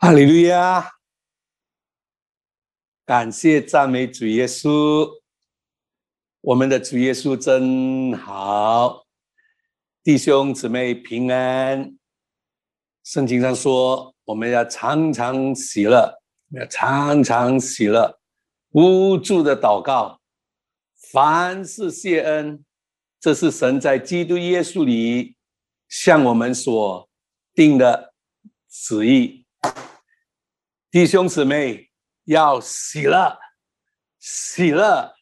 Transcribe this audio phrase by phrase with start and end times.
[0.00, 0.92] 哈利路亚！
[3.04, 5.10] 感谢赞美主耶稣，
[6.40, 9.04] 我们的主耶稣真好，
[10.04, 11.98] 弟兄姊妹平安。
[13.02, 16.16] 圣经上说，我们要常常喜乐，
[16.52, 18.20] 要常常喜乐，
[18.70, 20.20] 无助的祷告，
[21.10, 22.64] 凡事谢恩，
[23.18, 25.34] 这是神在基督耶稣里
[25.88, 27.10] 向我们所
[27.52, 28.14] 定的
[28.70, 29.37] 旨意。
[30.90, 31.90] 弟兄姊妹
[32.24, 33.38] 要喜乐，
[34.18, 35.14] 喜乐，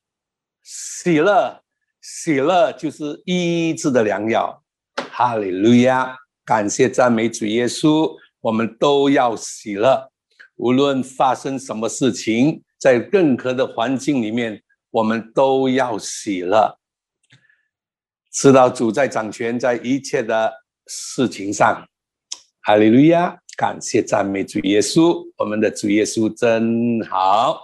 [0.62, 1.62] 喜乐，
[2.00, 4.62] 喜乐就是医治的良药。
[5.10, 6.16] 哈利路亚！
[6.44, 10.12] 感谢赞美主耶稣，我们都要喜乐。
[10.54, 16.78] 无论发生什么事情，在任何的环境里面，我们都要喜乐。
[18.30, 20.52] 知道主在掌权，在一切的
[20.86, 21.88] 事情上。
[22.62, 23.40] 哈利路亚。
[23.56, 27.58] 感谢赞美主耶稣，我们的主耶稣真好。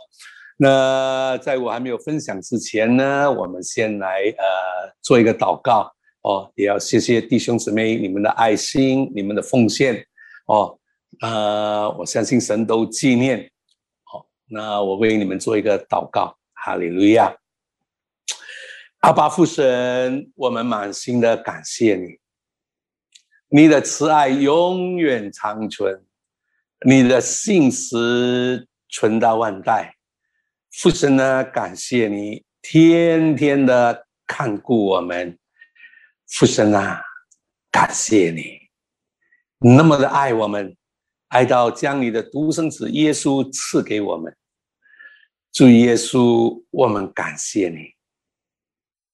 [0.56, 10.02] 那在我还没有分享之前呢，我们先来呃做一个祷告哦，也要谢谢弟兄姊妹你们的爱心、你们的奉献
[10.46, 10.78] 哦。
[11.20, 13.50] 呃，我相信神都纪念。
[14.04, 17.34] 好，那我为你们做一个祷告，哈利路亚。
[19.00, 22.21] 阿巴父神，我们满心的感谢你。
[23.54, 26.02] 你的慈爱永远长存，
[26.86, 29.94] 你的信实存到万代。
[30.70, 35.38] 父神呢，感谢你天天的看顾我们。
[36.28, 37.02] 父神啊，
[37.70, 38.58] 感谢你
[39.58, 40.74] 那么的爱我们，
[41.28, 44.34] 爱到将你的独生子耶稣赐给我们。
[45.52, 47.92] 主耶稣，我们感谢你，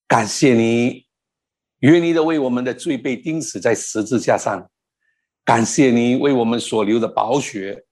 [0.07, 1.08] 感谢你。
[1.79, 4.69] 愿你的为我们的罪被钉死在十字架上，
[5.45, 7.85] 感谢你为我们所流的宝血，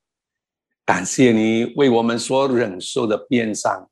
[0.86, 3.90] 感谢你为我们所忍受的鞭伤，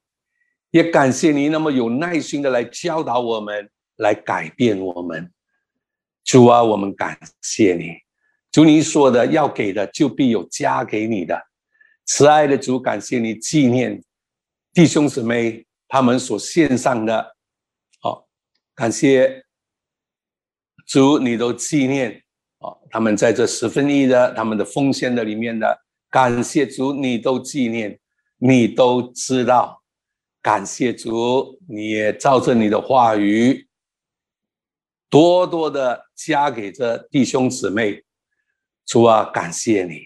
[0.72, 5.32] 也感谢你那么有耐心的来教导我们，来改变我们。
[6.26, 7.94] 主啊，我们感谢你。
[8.52, 11.42] 主，你说的要给的就必有加给你的。
[12.06, 14.04] 慈爱的主，感谢你纪念
[14.74, 17.36] 弟兄姊妹他们所献上的，
[18.02, 18.28] 好，
[18.76, 19.45] 感谢。
[20.86, 22.12] 主，你都纪念
[22.60, 22.72] 啊！
[22.90, 25.78] 他们在这十分一的他们的奉献的里面的
[26.10, 28.00] 感谢主，你都纪念，
[28.38, 29.82] 你都知道。
[30.42, 33.68] 感谢主，你也照着你的话语，
[35.10, 38.04] 多多的加给这弟兄姊妹。
[38.86, 40.02] 主啊，感谢你，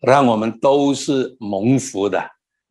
[0.00, 2.18] 让我们都是蒙福的，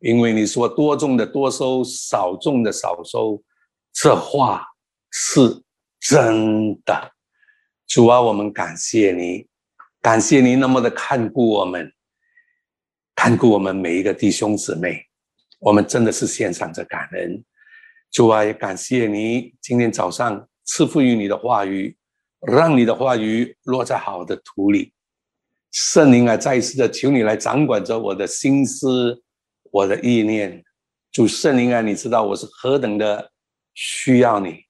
[0.00, 3.40] 因为你说多种的多收，少种的少收，
[3.92, 4.66] 这话
[5.12, 5.62] 是
[6.00, 7.13] 真的。
[7.86, 9.46] 主啊，我们感谢你，
[10.00, 11.92] 感谢你那么的看顾我们，
[13.14, 15.06] 看顾我们每一个弟兄姊妹，
[15.60, 17.44] 我们真的是献上着感恩。
[18.10, 21.96] 主啊，也感谢你今天早上赐福于你的话语，
[22.40, 24.92] 让你的话语落在好的土里。
[25.72, 29.22] 圣灵啊，再一次的求你来掌管着我的心思，
[29.70, 30.64] 我的意念。
[31.12, 33.30] 主圣灵啊，你知道我是何等的
[33.74, 34.64] 需要你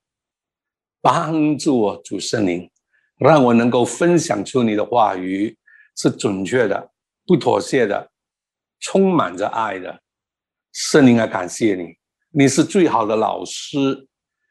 [1.00, 2.70] 帮助我，主圣灵。
[3.18, 5.56] 让我能够分享出你的话语
[5.96, 6.90] 是准确的、
[7.26, 8.10] 不妥协的、
[8.80, 10.00] 充满着爱的。
[10.72, 11.94] 圣灵啊，感谢你，
[12.30, 14.08] 你是最好的老师，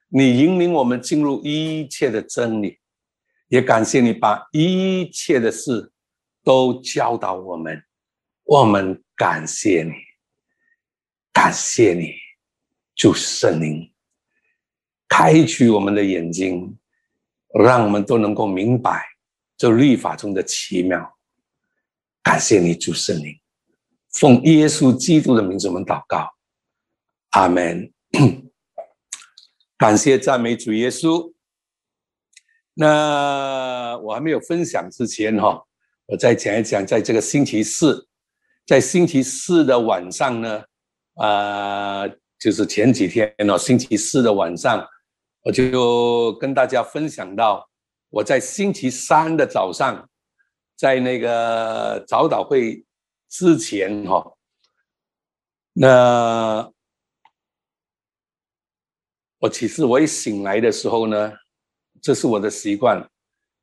[0.08, 2.80] 你引领我们进入一切的真理。
[3.50, 5.92] 也感谢你把一切的事
[6.44, 7.84] 都教导我们，
[8.46, 9.92] 我们感谢你，
[11.32, 12.14] 感谢你，
[12.96, 13.94] 主圣灵，
[15.08, 16.76] 开启我们的眼睛。
[17.62, 19.06] 让我们都能够明白
[19.58, 21.18] 这律法中的奇妙。
[22.24, 23.40] 感谢你，主圣灵，
[24.14, 26.28] 奉耶稣基督的名字，我们祷告，
[27.32, 27.92] 阿门。
[29.78, 31.34] 感谢赞美主耶稣。
[32.74, 35.64] 那我还没有分享之前哈，
[36.08, 38.08] 我再讲一讲，在这个星期四，
[38.66, 40.64] 在星期四的晚上呢，
[41.16, 42.08] 啊，
[42.40, 44.84] 就是前几天哦，星期四的晚上。
[45.44, 47.70] 我就跟大家分享到，
[48.10, 50.10] 我在星期三的早上，
[50.76, 52.86] 在那个早祷会
[53.30, 54.24] 之前哈，
[55.74, 56.72] 那
[59.40, 61.34] 我其实我一醒来的时候呢，
[62.02, 63.06] 这是我的习惯。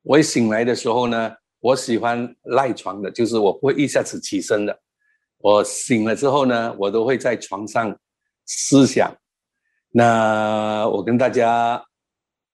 [0.03, 4.79] 我一醒来的时候呢，我喜欢赖床的，就是我不会一下子起身的。
[5.37, 7.97] 我醒了之后呢，我都会在床上
[8.45, 9.15] 思想。
[9.93, 11.83] 那我跟大家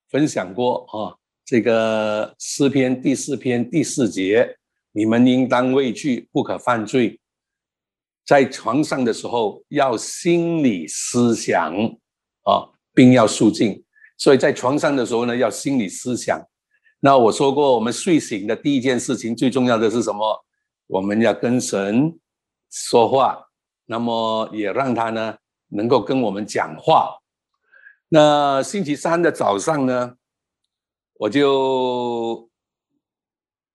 [0.10, 1.13] 分享过啊，
[1.45, 4.57] 这个诗篇第四篇第四节，
[4.92, 7.19] 你们应当畏惧，不可犯罪，
[8.25, 11.75] 在床上的时候要心理思想
[12.44, 13.83] 啊，并要肃静。
[14.18, 16.44] 所以在床上的时候呢，要心理思想。
[17.00, 20.44] 那我说过，我们睡醒的第一件事情，最重要的是什么？
[20.88, 22.18] 我们要跟神
[22.72, 23.38] 说话，
[23.86, 25.38] 那么也让他呢
[25.68, 27.16] 能够跟我们讲话。
[28.09, 30.18] 那星期三的早上呢，
[31.15, 32.50] 我就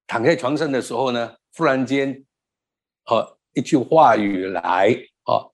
[0.07, 2.25] 躺在床上的时候呢，忽然间，
[3.07, 4.89] 哦，一句话语来，
[5.27, 5.53] 哦，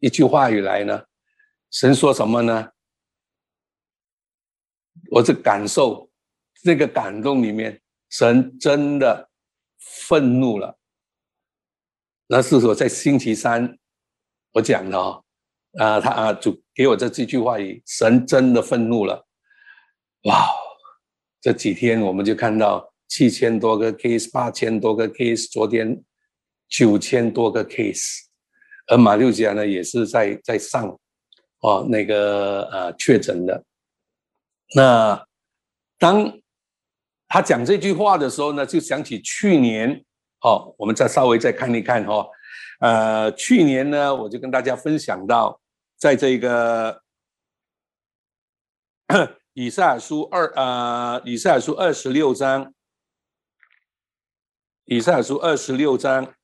[0.00, 1.04] 一句话语来呢，
[1.70, 2.72] 神说什么呢？
[5.10, 6.10] 我是感受
[6.62, 7.80] 这个感动里面，
[8.10, 9.30] 神真的
[9.78, 10.78] 愤怒了。
[12.26, 13.78] 那是我在星期三
[14.52, 15.24] 我讲的哦，
[15.78, 17.56] 啊，他啊主给我这几句话，
[17.86, 19.26] 神真的愤怒了。
[20.24, 20.48] 哇，
[21.40, 26.02] 这几天我们就看到七千多个 case，八千多个 case，昨天
[26.68, 28.22] 九千多个 case，
[28.88, 30.98] 而马六甲呢也是在在上，
[31.60, 33.64] 哦，那个呃确诊的。
[34.74, 35.24] 那
[35.98, 36.32] 当
[37.28, 40.04] 他讲这句话的时候呢，就想起去年，
[40.40, 42.26] 哦，我们再稍微再看一看哈，
[42.80, 45.59] 呃，去年呢，我就跟大家分享到，
[46.00, 47.02] 在这个
[49.52, 52.72] 以赛亚书二啊，以赛亚书二十六章，
[54.86, 56.34] 以赛亚书二十六章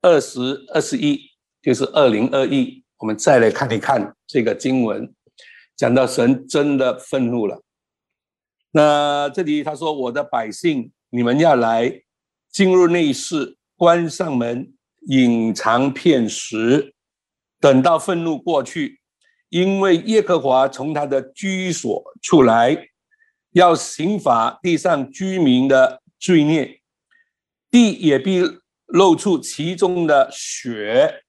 [0.00, 5.12] 二十二十一，就是二零二一，我们再来看一看这个经文。
[5.74, 7.60] 讲到神真的愤怒了，
[8.70, 12.04] 那这里他说：“我的百姓，你们要来
[12.52, 14.72] 进入内室，关上门，
[15.08, 16.94] 隐藏片石，
[17.62, 19.00] 等到愤怒过去，
[19.50, 22.88] 因为耶和华从他的居所出来，
[23.52, 26.80] 要刑罚地上居民的罪孽，
[27.70, 28.42] 地也必
[28.86, 31.22] 露出其中的血，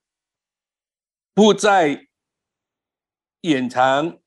[1.35, 2.07] 不再
[3.41, 4.18] 掩藏。”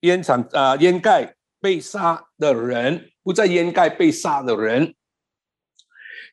[0.00, 4.94] 烟场啊，掩盖被杀的人，不再掩盖被杀的人。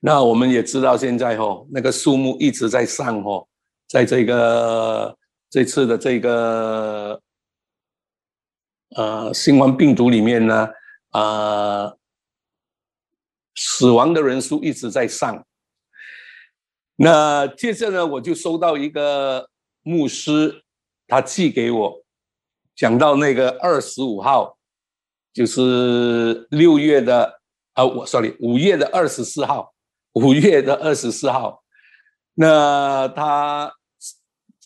[0.01, 3.48] 那我们也知道，现在哦，那个数目一直在上哦，
[3.94, 5.16] 在这个
[5.51, 7.22] 这次的这个
[8.95, 10.68] 呃新冠病毒里面呢，
[11.12, 11.94] 啊，
[13.54, 15.45] 死亡的人数一直在上。
[16.95, 19.48] 那接着呢，我就收到一个
[19.84, 20.63] 牧师，
[21.07, 22.04] 他寄给我。
[22.75, 24.57] 讲到那个二十五号，
[25.31, 27.40] 就是六月的
[27.74, 29.72] 啊，我 sorry，五月的二十四号，
[30.13, 31.63] 五月的二十四号，
[32.34, 33.72] 那他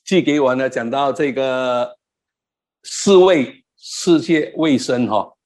[0.08, 2.00] 寄给我呢，讲到这个
[2.82, 5.38] 世卫世界卫生哈，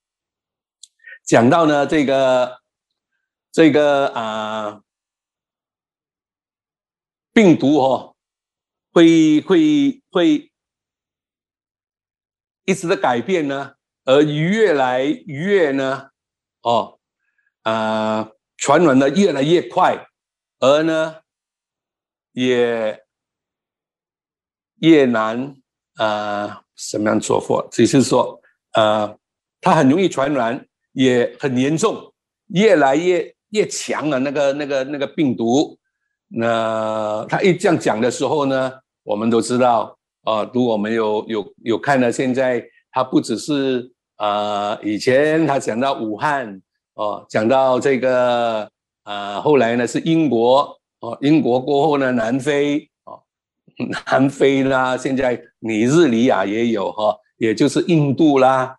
[1.25, 2.62] 讲到呢这个
[3.52, 4.84] 这个啊
[7.34, 8.16] 病毒哈，
[8.94, 10.48] 会会会。
[12.66, 13.74] 一直的改变呢，
[14.06, 16.12] 而越来越呢，
[16.62, 17.00] 哦，
[17.64, 20.06] 啊，传染的越来越快，
[20.60, 21.22] 而呢，
[22.34, 23.00] 也
[24.81, 25.56] 越南
[25.95, 27.66] 啊，什么样做法？
[27.72, 28.39] 只是说，
[28.74, 29.18] 呃，
[29.62, 30.63] 它很容易传染，
[30.94, 32.13] 也很严重，
[32.50, 34.19] 越来越越强了。
[34.19, 35.78] 那个那个那个病毒，
[36.28, 38.71] 那他一这样讲的时候呢，
[39.04, 39.97] 我们都知道。
[40.23, 46.61] 啊，如果我们有有有看到现在他不只是啊，以前他讲到武汉
[46.94, 48.69] 哦，讲到这个
[49.02, 52.88] 啊，后来呢是英国哦，英国过后呢南非，
[54.06, 58.75] 南非啦，现在尼日利亚也有哈，也就是印度啦，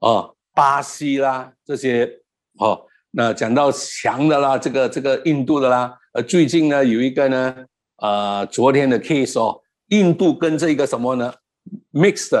[0.00, 2.10] 哦，巴西啦这些
[2.58, 7.56] 哦，那讲到强的啦，这个这个印度的啦，呃，最近呢有一个呢，
[7.96, 9.60] 呃，昨天的 case 哦。
[9.90, 11.34] 印度跟这个什么呢
[11.92, 12.40] ？mixed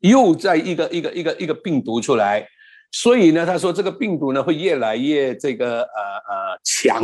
[0.00, 2.44] 又在一个一个一个一个病毒出来，
[2.90, 7.00] 所以呢，他说这个病毒呢会越来越这个呃呃强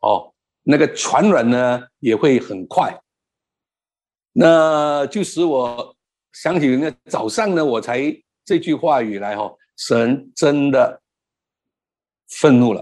[0.00, 0.34] 哦，
[0.64, 2.92] 那个传染呢也会很快。
[4.38, 5.96] 那就使我
[6.32, 8.00] 想起那早上呢，我才
[8.44, 11.02] 这句话语来哈，神真的
[12.28, 12.80] 愤怒了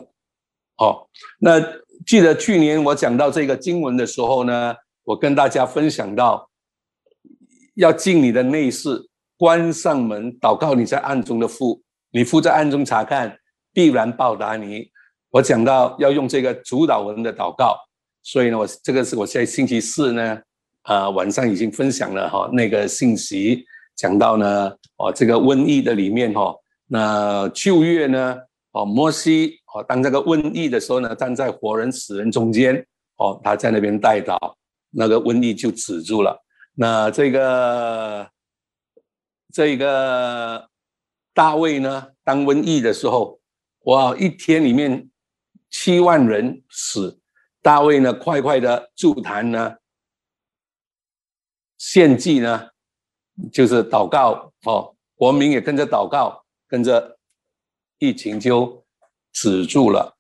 [0.77, 1.09] 哦。
[1.39, 1.61] 那
[2.05, 4.75] 记得去年我讲到这个经文的时候呢。
[5.07, 6.51] 我跟大家分享到，
[7.77, 13.39] 要进你的内室，关上门，祷告你在暗中的父，你父在暗中查看，
[13.73, 14.91] 必然报答你。
[15.31, 17.79] 我讲到要用这个主导文的祷告，
[18.25, 20.43] 所以呢，我这个是我在星期四呢，
[20.87, 23.65] 啊晚上已经分享了哈那个信息，
[23.95, 26.53] 讲到呢，哦这个瘟疫的里面哈，
[26.87, 28.37] 那旧月呢，
[28.73, 32.85] 哦摩西哦当这个瘟疫的时候呢，站在活人死人中间。
[33.19, 34.37] 哦，他在那边带祷，
[34.91, 36.39] 那个瘟疫就止住了。
[36.75, 38.29] 那这个
[39.55, 40.69] 这个
[41.33, 43.41] 大卫呢，当瘟疫的时候，
[43.85, 45.09] 哇，一天里面
[45.71, 47.19] 七万人死，
[47.63, 49.75] 大卫呢，快快的祝坛呢，
[51.89, 52.69] 献祭呢，
[53.53, 57.17] 就是祷告哦，国民也跟着祷告，跟着
[57.99, 58.85] 疫情就
[59.33, 60.17] 止住了。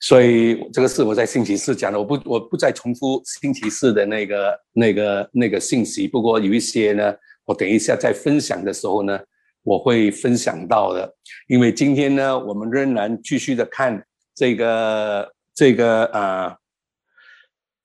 [0.00, 6.06] 所以这个是我在星期四讲的，我不我不再重复星期四的那个那个那个信息。
[6.06, 7.14] 不过有一些呢，
[7.46, 9.18] 我等一下在分享的时候呢，
[9.62, 11.10] 我会分享到的。
[11.48, 16.58] 因为今天呢，我们仍然继续的看这个这个啊，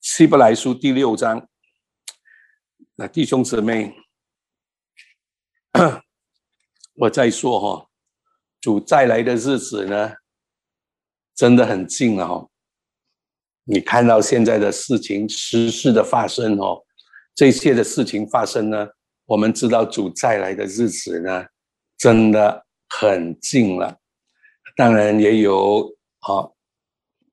[0.01, 1.48] 希伯来书第六章。
[3.01, 3.95] 那弟兄姊妹，
[6.95, 7.87] 我再说哈，
[8.59, 10.11] 主再来的日子呢？
[11.33, 12.49] 真的很近了哦！
[13.63, 16.83] 你看到现在的事情、时事的发生哦，
[17.33, 18.85] 这些的事情发生呢，
[19.23, 21.45] 我们知道主再来的日子呢，
[21.97, 23.97] 真的很近了。
[24.75, 25.89] 当然也有
[26.19, 26.51] 啊，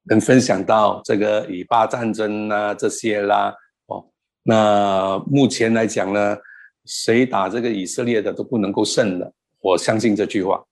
[0.04, 3.52] 能分享到这个以巴战争啊这些啦。
[4.46, 6.36] 那目前来讲呢，
[6.84, 10.64] 谁打这个以色列的都不能够胜的，我相信这句话，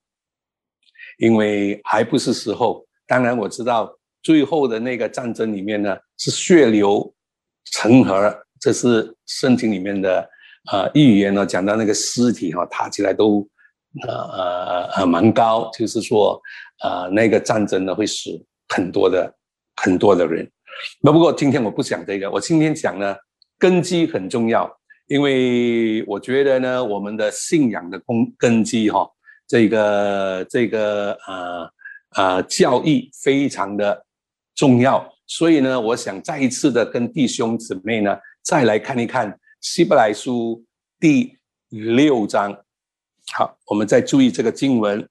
[1.19, 2.87] 因为还不是时候。
[3.07, 7.13] 当然我知道，最后的那个战争里面呢，是血流
[7.73, 10.31] 成河，这是圣经里面的
[10.71, 13.47] 呃预言呢，讲到那个尸体哈，塔起来都
[14.07, 16.41] 呃呃呃蛮高，就是说
[16.85, 18.31] 呃那个战争呢会死
[18.69, 19.35] 很多的
[19.83, 20.49] 很多的人。
[21.01, 23.17] 那不过今天我不讲这个，我今天讲呢
[23.59, 24.71] 根基很重要，
[25.07, 29.09] 因为我觉得呢我们的信仰的根根基哈，
[29.47, 31.71] 这个这个呃。
[32.15, 34.07] 啊，教义非常的
[34.55, 40.65] 重要，所以呢，我想再一次的跟弟兄姊妹呢，再来看一看希伯来书
[41.01, 41.37] 第
[41.71, 42.57] 六章。
[43.33, 45.05] 好，我们再注意这个经文，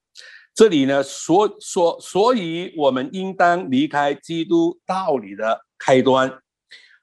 [0.54, 6.32] 这里呢所所，所以我们应当离开基督道理的开端，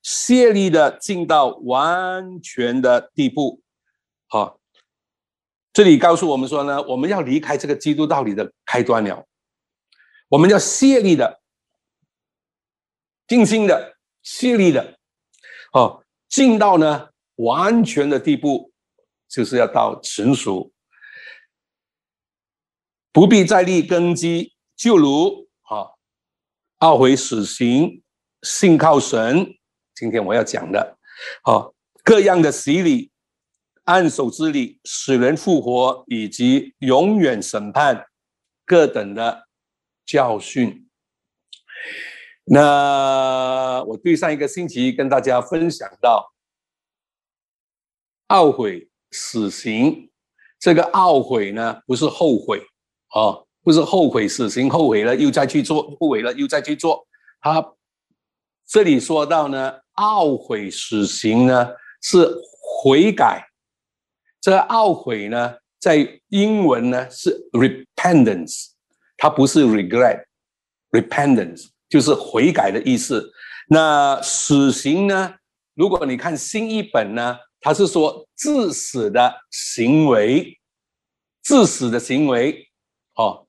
[0.02, 3.62] 泄力的进到完全的地步。
[4.28, 4.60] 好，
[5.74, 9.26] 这里告诉我们说呢，我们要离开这个基督道理的开端了。
[10.30, 11.42] 我们要泄力的、
[13.28, 14.98] 尽心的、泄力的，
[15.74, 18.72] 哦，进到呢完全的地步，
[19.28, 20.72] 就是要到成熟，
[23.12, 25.92] 不必再立根基，就如啊，
[26.80, 28.02] 懊悔死刑，
[28.42, 29.58] 信靠神。
[30.02, 30.98] 今天我要讲的，
[31.44, 31.72] 好
[32.04, 33.12] 各样的洗礼、
[33.84, 38.08] 按手之礼、使人复活，以及永远审判
[38.66, 39.48] 各等的。
[40.04, 40.90] 教训。
[42.44, 46.34] 那我对上一个星期跟大家分享到，
[48.28, 50.12] 懊悔死刑，
[50.60, 52.62] 这个懊悔呢，不是后悔
[53.14, 57.08] 哦，不是后悔死刑，后悔了又再去做，后悔了又再去做。
[57.40, 57.66] 他
[58.68, 61.70] 这里说到呢，懊悔死刑呢
[62.02, 62.28] 是
[62.60, 63.48] 悔改，
[64.42, 68.70] 这懊悔呢在英文呢是 repentance。
[69.16, 73.32] 它不是 regret，repentance 就是悔改的意思。
[73.70, 75.36] 那死刑呢？
[75.76, 80.60] 如果你看新译本呢，它是说致死的行为，
[81.44, 82.68] 致死的行为。
[83.14, 83.46] 哦，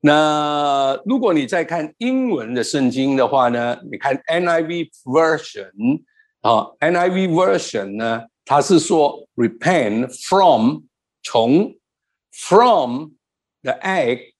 [0.00, 6.02] 那如果你再看英文的圣经的话呢，你看 NIV version
[6.40, 10.82] 啊，NIV version 呢，它是说 repent from
[11.22, 11.76] 从
[12.32, 13.10] from
[13.62, 14.30] the act。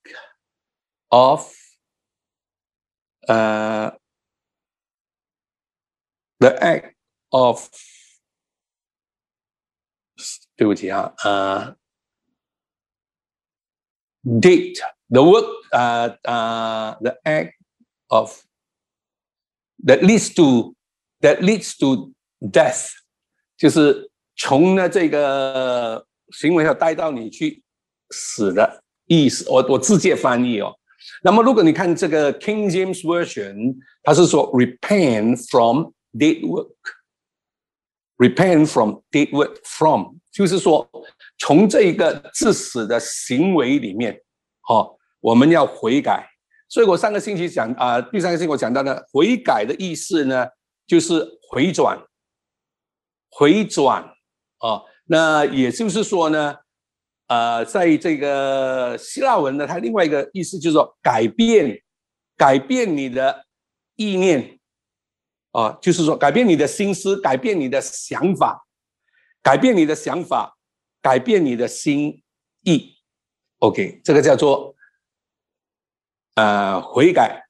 [1.11, 1.52] of
[3.29, 3.90] uh,
[6.38, 6.95] the act
[7.31, 7.69] of
[10.57, 11.76] 对不起啊，呃
[14.23, 14.79] ，did
[15.11, 15.45] the work
[17.02, 17.52] the act
[18.09, 18.43] of
[19.85, 20.75] that leads to
[21.21, 22.88] that leads to death，
[23.57, 27.62] 就是从呢这个行为要带到你去
[28.11, 29.45] 死的意思。
[29.50, 30.75] 我我直接翻译哦。
[31.23, 40.87] 那么，如果你看这个 King James Version，它是说 repent from dead work，repent from dead work，from 就是说
[41.38, 44.21] 从这一个致死的行为里面，
[44.69, 46.29] 哦，我们要悔改。
[46.69, 50.47] 所以我上个星期讲啊，第三个星期我讲到呢，悔改的意思呢，
[50.87, 51.99] 就是回转，
[53.31, 54.03] 回转
[54.59, 56.57] 啊，那也就是说呢。
[57.33, 61.81] 呃，在这个希腊文呢，它另外一个意思就是说改变，
[62.37, 63.47] 改变你的
[63.95, 64.59] 意念，
[65.53, 68.67] 啊，就是说改变你的心思，改变你的想法，
[69.45, 70.57] 改变你的想法，
[71.00, 72.21] 改变你的心
[72.65, 72.97] 意。
[73.59, 74.75] OK，这个叫做
[76.40, 77.47] 呃悔改。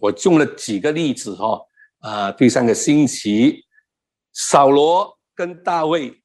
[0.00, 1.60] 我用了几个例子哈，
[2.00, 3.64] 啊，第三个星期，
[4.32, 6.22] 扫罗跟大卫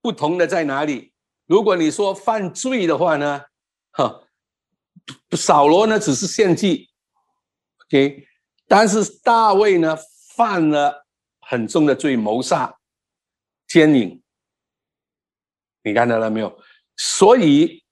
[0.00, 1.12] 不同的在哪里？
[1.46, 3.42] 如果你说犯罪的话呢，
[3.92, 4.22] 哈，
[5.36, 6.88] 扫罗呢只是献祭
[7.86, 8.26] ，OK，
[8.66, 9.96] 但是大卫呢
[10.36, 11.06] 犯了
[11.40, 12.72] 很重的罪，谋杀、
[13.68, 14.20] 奸淫，
[15.84, 16.58] 你看到了没有？
[16.96, 17.84] 所以，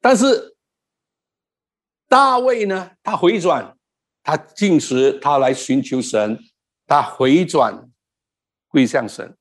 [0.00, 0.51] 但是
[2.12, 3.74] 大卫呢，他回转。
[4.22, 6.38] 他进食，他来寻求神，
[6.86, 7.90] 他回转
[8.68, 9.34] 归向神。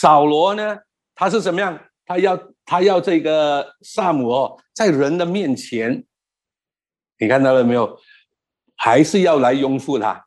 [0.00, 0.78] 扫罗呢？
[1.14, 1.78] 他是怎么样？
[2.06, 6.02] 他要他要这个萨姆哦，在人的面前，
[7.18, 8.00] 你看到了没有？
[8.76, 10.26] 还是要来拥护他。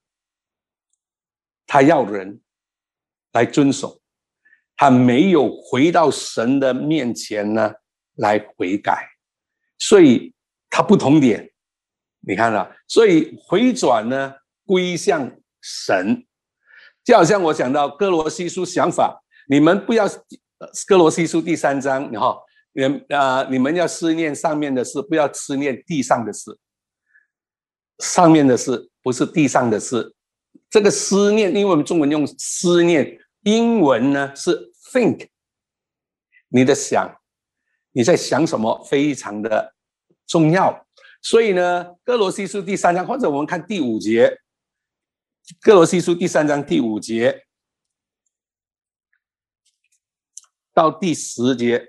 [1.66, 2.40] 他要人
[3.32, 4.00] 来遵守，
[4.78, 7.74] 他没有回到神的面前呢，
[8.14, 9.10] 来悔改，
[9.80, 10.34] 所以
[10.76, 11.50] 它不同点。
[12.20, 14.34] 你看了，所以回转呢，
[14.66, 16.22] 归向神，
[17.02, 20.06] 就好像我讲到哥罗西书想法，你们不要
[20.86, 22.42] 哥罗西书第三章，然后
[22.74, 22.84] 你
[23.16, 26.60] 啊，你们要思念上面的事，不要思念地上的事。
[28.00, 30.14] 上面的事不是地上的事，
[30.70, 35.28] 这个思念，因为我们中文用思念，英文呢是 think，
[36.50, 37.16] 你的想，
[37.94, 39.75] 你在想什么，非常的
[40.28, 40.86] 重要。
[41.22, 44.28] 所以呢，《哥罗西书》第三章，或者我们看第五节，
[45.62, 47.46] 《哥罗西书》第三章第五节
[50.74, 51.84] 到第十节，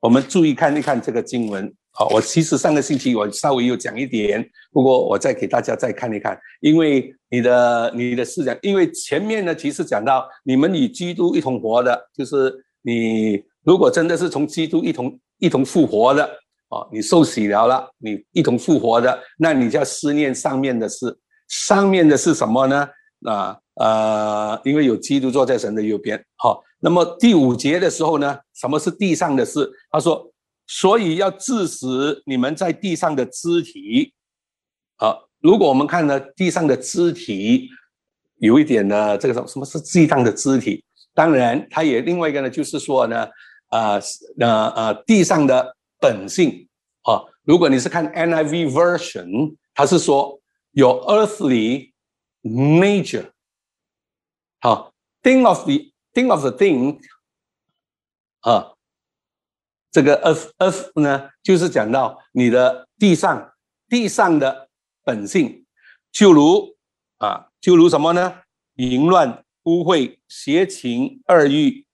[0.00, 1.74] 我们注意看一看这个经文。
[1.92, 15.18] 好，我其实上个星期我稍微有讲一点，不过我再给大家再看一看，因为你的你的视角，因为前面呢其实讲到你们与基督一同活的，就是你如果真的是从基督一同。
[15.40, 16.28] 一同复活的
[16.68, 21.16] 哦，你受洗了了，你一同复活的，那你就要思念上面的事。
[21.46, 22.88] 上面的是什么呢？
[23.24, 26.20] 啊呃，因为有基督坐在神的右边。
[26.38, 29.70] 好，那么第五节的时候呢，什么是地上的事？
[29.92, 30.28] 他说，
[30.66, 34.12] 所以要致死你们在地上的肢体。
[34.96, 37.68] 好，如果我们看呢，地上的肢体
[38.38, 40.82] 有一点呢，这个什什么是地上的肢体？
[41.14, 43.28] 当然，它也另外一个呢，就是说呢。
[43.68, 43.98] 啊，
[44.36, 46.68] 那呃，地上的本性
[47.02, 50.40] 啊，如果你是看 NIV version，它是说
[50.72, 51.92] 有 earthly
[52.42, 53.30] nature，
[54.60, 56.98] 好，think of the think of the thing，
[58.40, 58.74] 啊，
[59.90, 63.52] 这个 earth earth 呢，就是讲到你的地上
[63.88, 64.68] 地上的
[65.04, 65.64] 本性，
[66.10, 66.76] 就如
[67.18, 68.42] 啊，就如什么呢？
[68.76, 71.84] 淫乱、污秽、邪情、恶欲。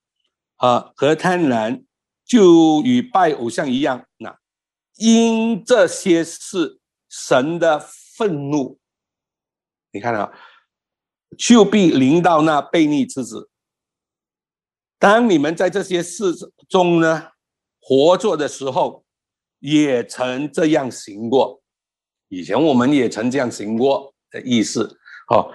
[0.65, 1.85] 啊，和贪婪
[2.25, 4.07] 就与拜偶像一样。
[4.17, 4.35] 那
[4.95, 8.79] 因这些是神的愤怒，
[9.93, 10.33] 你看啊，
[11.37, 13.51] 就必临到那悖逆之子。
[14.99, 16.35] 当你们在这些事
[16.67, 17.33] 中呢，
[17.79, 19.05] 活着的时候，
[19.59, 21.61] 也曾这样行过。
[22.29, 24.99] 以前我们也曾这样行过的意思。
[25.29, 25.53] 好，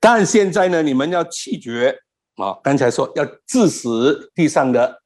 [0.00, 2.00] 但现在呢，你们要弃绝。
[2.36, 5.02] 啊，刚才说要致死地上的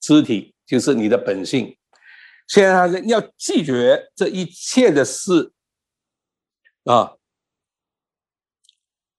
[0.00, 1.76] 肢体，就是你的本性。
[2.48, 5.52] 现在要拒绝这一切的事
[6.82, 7.14] 啊，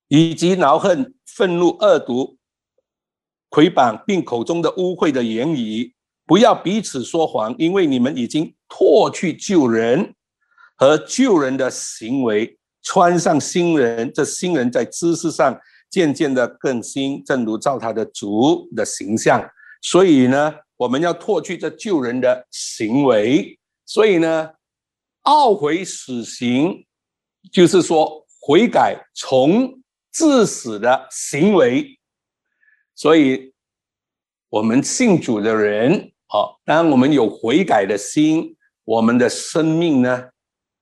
[0.10, 2.38] 以及恼恨、愤怒、恶毒、
[3.48, 10.14] 捆绑，并口中的污秽的言语，不要彼此说谎，因为你们已经脱去旧人
[10.76, 14.12] 和旧人的行为，穿上新人。
[14.12, 15.58] 这新人在知识上。
[15.92, 19.48] 渐渐的更新，正如照他的主的形象。
[19.82, 23.60] 所以呢，我们要脱去这旧人的行为。
[23.86, 24.50] 所以呢，
[25.24, 26.86] 懊悔死刑，
[27.52, 29.82] 就是说悔改从
[30.14, 32.00] 致死的行为。
[32.96, 33.54] 所以，
[34.50, 40.30] 我们信主的人，好，当我们有悔改的心，我们的生命呢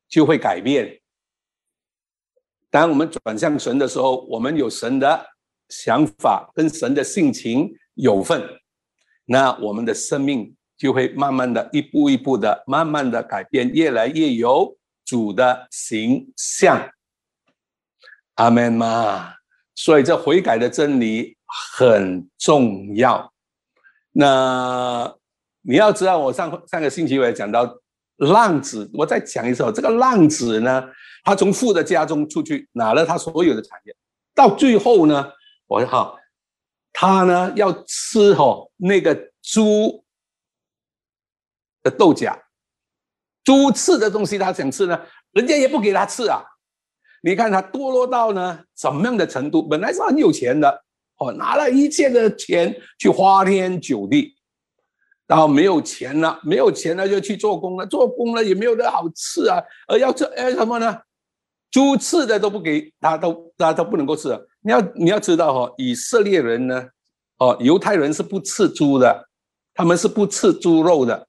[0.07, 0.98] 就会改变。
[2.69, 5.25] 当我们转向神的时候，我们有神的
[5.69, 8.41] 想法，跟神的性情有份，
[9.25, 16.89] 那我们的生命就会慢慢的一步一步的，慢慢的改变，越来越有主的形象。
[18.35, 19.33] 阿门吗？
[19.75, 21.37] 所以这悔改的真理
[21.75, 23.33] 很重要。
[24.11, 25.13] 那
[25.61, 27.65] 你要知道，我上上个星期我也讲到
[28.19, 30.83] 浪子，我再讲一次，这个浪子呢，
[31.23, 33.95] 他从富的家中出去，拿了他所有的产业，
[34.35, 35.31] 到最后呢，
[35.67, 36.13] 我哈，
[36.91, 40.03] 他呢要吃哈那个猪
[41.81, 42.29] 的豆荚，
[43.43, 44.99] 猪吃的东西他想吃呢，
[45.31, 46.43] 人家也不给他吃啊。
[47.21, 49.67] 你看他堕落到呢什么样的程度？
[49.67, 50.69] 本来是很有钱的
[51.17, 54.35] 哦，拿了一切的钱去花天酒地，
[55.29, 60.99] 然后没有钱了，没有钱了就去做工了，做工了也没有得好吃啊，而要吃哎什么呢？
[61.69, 64.29] 猪吃的都不给他，都他都不能够吃。
[64.61, 66.83] 你要你要知道哈，以色列人呢，
[67.37, 69.29] 哦，犹太人是不吃猪的，
[69.75, 71.27] 他们是不吃猪肉的，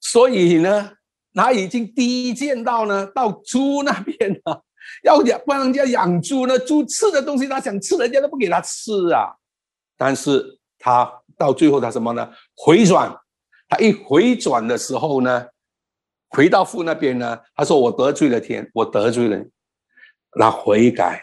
[0.00, 0.92] 所以呢，
[1.34, 4.64] 他已经低贱到呢，到猪那边了。
[5.04, 9.28] 要养帮人家养猪呢，猪吃的东西他想吃，人家都不给他吃啊。
[9.96, 12.30] 但是他到最后他什么呢？
[12.56, 13.14] 回转，
[13.68, 15.46] 他一回转的时候呢，
[16.28, 19.44] 回到父那边呢，他说我得罪了天，我得罪了，
[20.36, 21.22] 那悔改，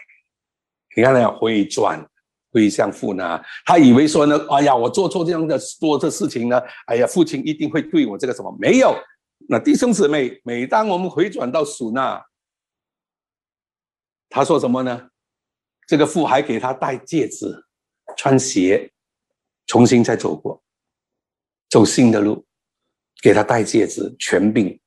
[0.96, 2.04] 你看那回转，
[2.50, 8.54] 回向父呢，他以为说呢，哎呀，我做错这样的做这事情呢，哎呀，父亲一定会对我这个什么？
[8.58, 8.94] 没有，
[9.48, 12.22] 那弟兄姊妹，每当我们回转到属那。
[14.34, 15.08] 他说什么呢？
[15.86, 17.46] 这个父还给他戴戒指、
[18.16, 18.90] 穿鞋，
[19.66, 20.62] 重新再走过，
[21.70, 22.44] 走新的路，
[23.22, 24.78] 给他戴戒指、全病。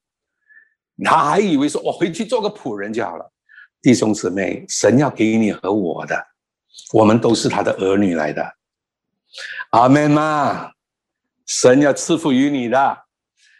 [1.03, 3.31] 他还以为说我回去做个仆人就好了。
[3.81, 6.15] 弟兄姊妹，神要给你和我的，
[6.93, 8.43] 我们都是他的儿女来的。
[9.71, 10.71] 阿门吗？
[11.45, 12.97] 神要赐福于你的。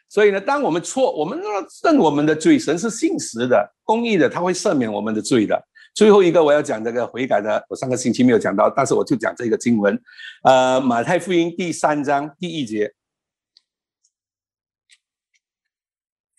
[0.07, 1.39] 所以呢，当我们错，我们
[1.83, 5.61] 认我们的罪，神是信实的、公义的，他会赦免我们的罪的。
[5.95, 9.97] 最后一个我要讲这个悔改的，我上个星期没有讲到，但是我就讲这个经文，
[10.43, 12.93] 呃，马太福音第三章第一节，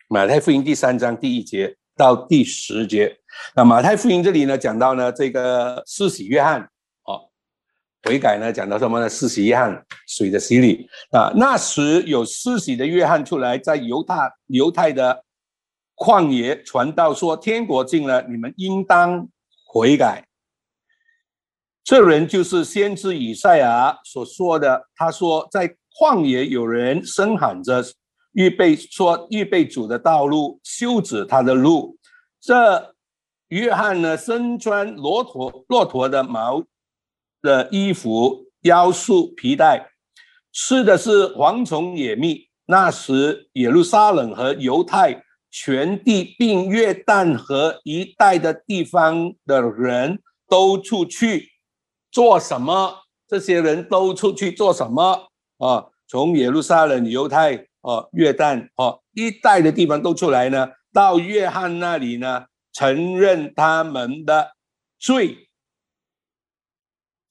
[0.08, 3.16] 马太福音第三章第一节到第十节。
[3.54, 6.60] 那马太福音这里呢，讲到呢这个施洗约翰，
[7.04, 7.30] 哦，
[8.02, 9.08] 悔改呢讲到什么呢？
[9.08, 15.24] 施洗约翰水的洗礼啊，那时有施洗的约翰出来，在犹太犹太的
[15.94, 19.26] 旷野传道说，天国近了，你们应当。
[19.66, 20.24] 悔改，
[21.84, 24.88] 这人就是先知以赛亚所说的。
[24.94, 27.84] 他说，在旷野有人声喊着，
[28.32, 31.98] 预备说预备主的道路，修止他的路。
[32.40, 32.94] 这
[33.48, 36.64] 约翰呢，身穿骆驼骆驼的毛
[37.42, 39.90] 的衣服，腰束皮带，
[40.52, 42.48] 吃的是蝗虫野蜜。
[42.66, 45.22] 那时，耶路撒冷和犹太。
[45.58, 51.50] 全地并约旦河一带的地方的人都出去
[52.10, 52.94] 做什么？
[53.26, 55.86] 这些人都出去做什么啊？
[56.06, 64.52] 从耶路撒冷、犹太、哦约旦、哦一带的地方都出来呢，到约翰那里呢，承认他们的
[64.98, 65.48] 罪，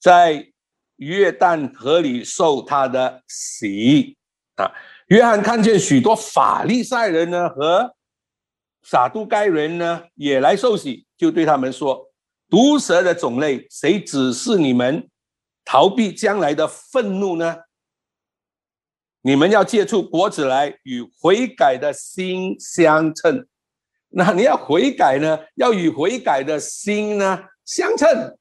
[0.00, 0.48] 在
[0.96, 4.16] 约旦河里受他的洗
[4.56, 4.72] 啊。
[5.06, 7.94] 约翰看见许多法利赛人呢和。
[8.88, 12.08] 撒都该人呢也来受洗，就对他们说
[12.48, 15.10] ：“毒蛇的种类，谁指示你们
[15.64, 17.56] 逃避将来的愤怒呢？
[19.22, 23.44] 你们要借出果子来，与悔改的心相称。
[24.10, 28.38] 那你要悔改呢，要与悔改的心呢相称。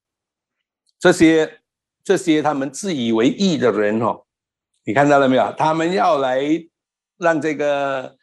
[1.00, 1.60] 这些
[2.04, 4.24] 这些他们自以为义的人哦，
[4.84, 5.52] 你看到了没有？
[5.58, 6.40] 他们要来
[7.18, 8.16] 让这个。”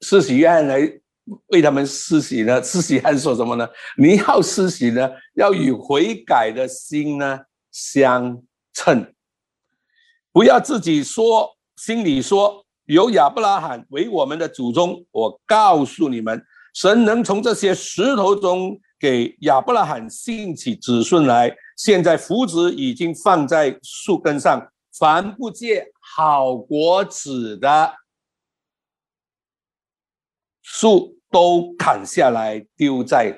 [0.00, 0.80] 施洗约翰来
[1.48, 2.62] 为他们施洗呢？
[2.62, 3.68] 施洗约翰说什么呢？
[3.96, 7.38] 你要施洗呢，要与悔改的心呢
[7.70, 9.12] 相称，
[10.32, 15.04] 不要自己说心里说有亚伯拉罕为我们的祖宗。
[15.10, 16.42] 我告诉你们，
[16.74, 21.54] 神能从这些石头中给亚伯拉罕兴起子孙来。
[21.76, 24.66] 现在福子已经放在树根上，
[24.98, 27.92] 凡不借好果子的。
[30.70, 33.34] 树都砍下来丢在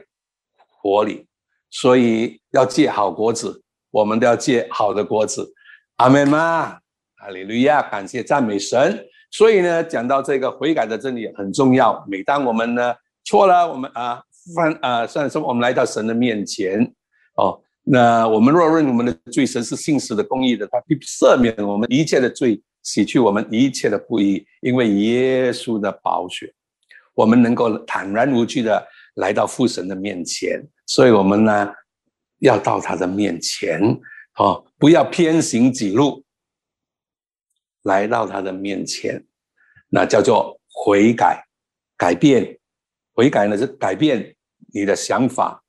[0.82, 1.24] 火里，
[1.70, 3.62] 所以要借好果子，
[3.92, 5.54] 我们都要借好的果子。
[5.96, 6.76] 阿门吗？
[7.18, 9.06] 阿利路亚，感谢赞美神。
[9.30, 12.04] 所以呢，讲到这个悔改的真理很重要。
[12.08, 12.92] 每当我们呢
[13.24, 14.20] 错了，我们啊
[14.56, 16.82] 犯啊，算什么我们来到神的面前
[17.36, 26.52] 哦，那我们若认我们的罪，神是信实的、公义的，他必赦免我们一切的罪，洗去我们一切的不义，因为耶稣的宝血。
[27.14, 31.72] 我们能够坦然无惧的来到父神的面前，所以我们呢
[32.38, 33.80] 要到他的面前，
[34.38, 36.24] 哦，不要偏行己路，
[37.82, 39.24] 来到他的面前，
[39.88, 41.44] 那叫做悔改、
[41.96, 42.58] 改变。
[43.12, 44.34] 悔改呢是改变
[44.72, 45.62] 你的想法、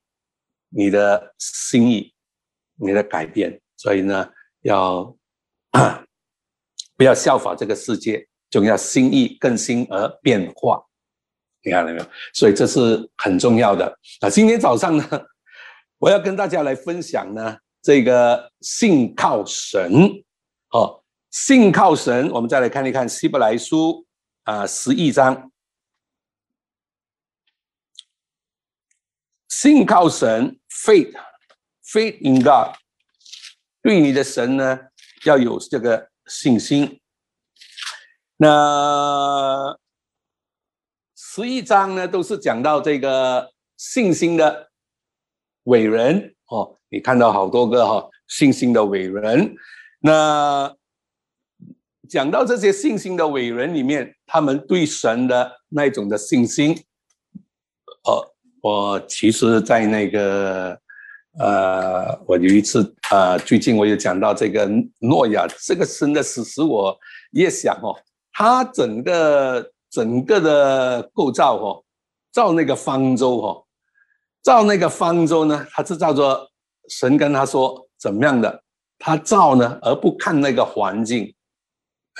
[0.69, 2.13] 你的心意、
[2.75, 3.59] 你的改变。
[3.75, 4.29] 所以呢，
[4.61, 5.03] 要
[6.95, 10.81] 不要效法这个世界，总要心意更新而变化。
[11.63, 12.05] 你看到没有？
[12.33, 13.97] 所以这是很重要的。
[14.21, 15.07] 那今天早上呢，
[15.99, 20.23] 我要跟大家来分享呢，这个信靠神。
[20.71, 24.05] 哦，信靠神，我们再来看一看希伯来书
[24.43, 25.51] 啊，十一章，
[29.49, 32.75] 信靠神，faith，faith in God，
[33.83, 34.79] 对你的神呢
[35.25, 36.99] 要有这个信心。
[38.37, 39.77] 那
[41.33, 44.69] 十一章呢，都是讲到这个信心的
[45.63, 46.75] 伟人哦。
[46.89, 49.55] 你看到好多个哈信心的伟人。
[50.01, 50.69] 那
[52.09, 56.77] 讲到这些信心的伟人里面，他们对神的那种的信心，
[58.03, 58.27] 哦，
[58.61, 60.77] 我其实，在那个
[61.39, 66.99] 呃，我有一次呃，最近我有讲到这个诺亚，这个神的史实，我
[67.31, 67.97] 也想哦，
[68.33, 69.71] 他整个。
[69.91, 71.83] 整个的构造哦，
[72.31, 73.65] 造那个方舟哦，
[74.41, 76.49] 造那个方舟呢，他是叫做
[76.87, 78.63] 神跟他说怎么样的，
[78.97, 81.35] 他造呢而不看那个环境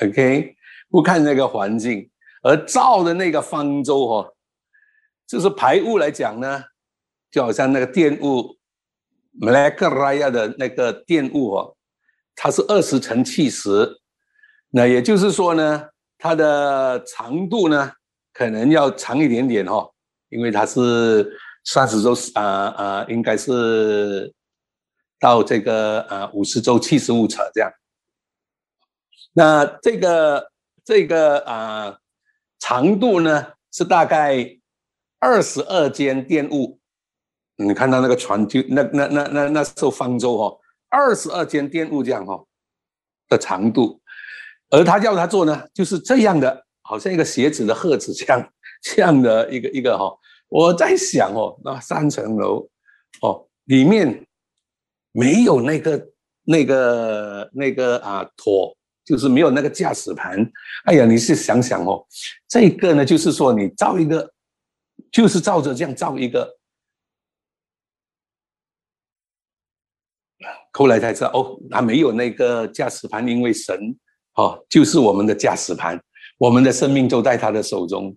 [0.03, 0.53] ，OK，
[0.89, 2.11] 不看那个环境，
[2.43, 4.33] 而造的那个方舟哦，
[5.25, 6.61] 就是排污来讲呢，
[7.31, 8.53] 就好像那个电雾
[9.39, 11.77] m a l a k r a y a 的那个电雾哦，
[12.35, 14.01] 它是二十乘七十，
[14.71, 15.87] 那也就是说呢。
[16.23, 17.91] 它的长度呢，
[18.31, 19.89] 可能要长一点点哈，
[20.29, 24.31] 因为它是三十周，啊啊，应该是
[25.19, 27.71] 到这个啊五十周七十五尺这样。
[29.33, 30.51] 那这个
[30.85, 31.97] 这个啊
[32.59, 34.47] 长度呢是大概
[35.17, 36.79] 二十二间电雾，
[37.55, 42.45] 你看到那个船就那那那那那艘方舟哦，二十二间电雾这样哦
[43.27, 43.99] 的长度。
[44.71, 50.09] 而他叫他做呢，就是这样的，好像一个鞋子的盒子这样， 这样的一个一个哈。
[50.47, 52.67] 我在想哦，那三层楼，
[53.21, 54.25] 哦，里面
[55.11, 56.09] 没有那个
[56.43, 60.39] 那个那个啊托，就是没有那个驾驶盘。
[60.85, 62.05] 哎呀，你是想想哦，
[62.47, 64.33] 这个呢，就是说你造一个，
[65.11, 66.57] 就是照着这样造一个。
[70.73, 73.97] 后来才知道哦，他没有那个驾驶盘，因为神。
[74.35, 76.01] 哦，就是我们的驾驶盘，
[76.37, 78.15] 我们的生命都在他的手中。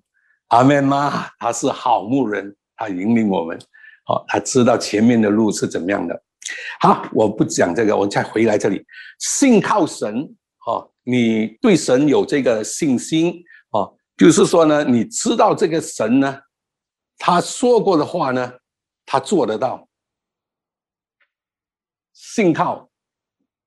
[0.48, 1.28] 阿门吗？
[1.38, 3.58] 他是好牧人，他引领我们。
[4.04, 6.22] 好，他知道前面的路是怎么样的。
[6.80, 8.84] 好，我不讲这个，我再回来这里。
[9.18, 10.22] 信靠神，
[10.66, 16.38] 哦，你对神有这个信心，哦，就是说呢，你知道这个神呢，
[17.18, 18.52] 他说过的话呢，
[19.04, 19.88] 他做得到。
[22.12, 22.88] 信靠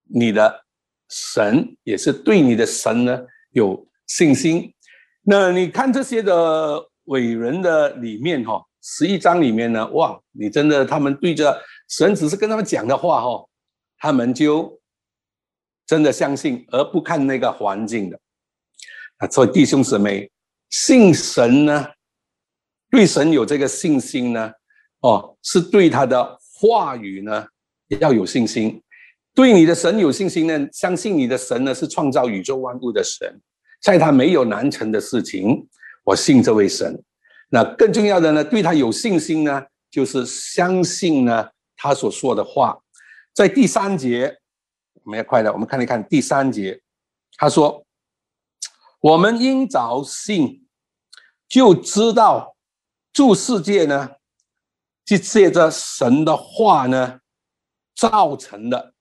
[0.04, 0.67] 你的。
[1.10, 3.20] 神也是对你的神呢
[3.52, 4.74] 有信心。
[5.24, 13.48] 那你看这些的伟人的里面哈，十一章里面呢，哇，你真的他们对着神只是跟他们讲的话哈，
[13.98, 14.80] 他们就
[15.86, 18.20] 真的相信而不看那个环境的。
[19.18, 20.30] 啊，所以弟兄姊妹，
[20.70, 21.88] 信神呢，
[22.90, 24.52] 对神有这个信心呢，
[25.00, 27.48] 哦，是对他的话语呢
[27.88, 28.82] 也要有信心。
[29.38, 30.68] 对你的神有信心呢？
[30.72, 33.40] 相信你的神呢是创造宇宙万物的神，
[33.80, 35.64] 在他没有难成的事情。
[36.04, 37.00] 我信这位神。
[37.50, 42.76] 那更重要的呢，对他有信心呢，就是相信呢他所说的话。
[43.32, 44.36] 在第三节，
[45.04, 46.82] 我们要快的，我们看一看第三节，
[47.38, 47.86] 他说
[49.02, 50.66] ：“我们应早信，
[51.48, 52.56] 就知道
[53.14, 54.10] 诸世界呢，
[55.06, 57.20] 是借着神的话呢
[57.96, 58.94] 造成的。”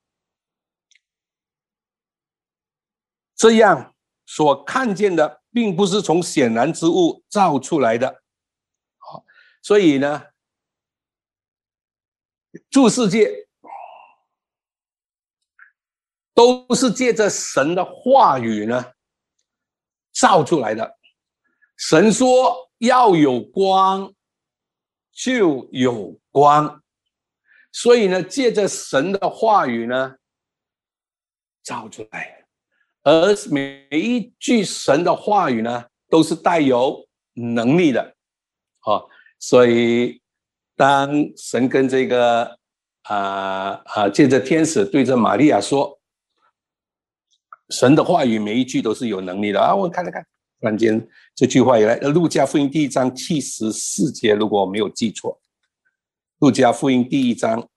[3.36, 3.94] 这样
[4.24, 8.22] 所看见的，并不是从显然之物造出来的，
[8.96, 9.24] 好，
[9.62, 10.22] 所以呢，
[12.70, 13.46] 诸世界
[16.34, 18.92] 都是借着神的话语呢
[20.12, 20.98] 造出来的。
[21.76, 24.12] 神说要有光，
[25.12, 26.82] 就有光，
[27.70, 30.16] 所以呢，借着神的话语呢
[31.62, 32.35] 造出来。
[33.06, 38.02] 而每一句神的话语呢，都是带有能力的，
[38.80, 39.00] 啊，
[39.38, 40.20] 所以
[40.74, 42.58] 当神跟这个
[43.02, 45.96] 啊啊借着天使对着玛利亚说，
[47.70, 49.60] 神的话语每一句都是有能力的。
[49.60, 50.20] 啊，我看了看，
[50.58, 55.40] 突然间这句话也来，路加福音第一章七十四节，如果我没有记错，
[56.40, 57.68] 路加福音第一章，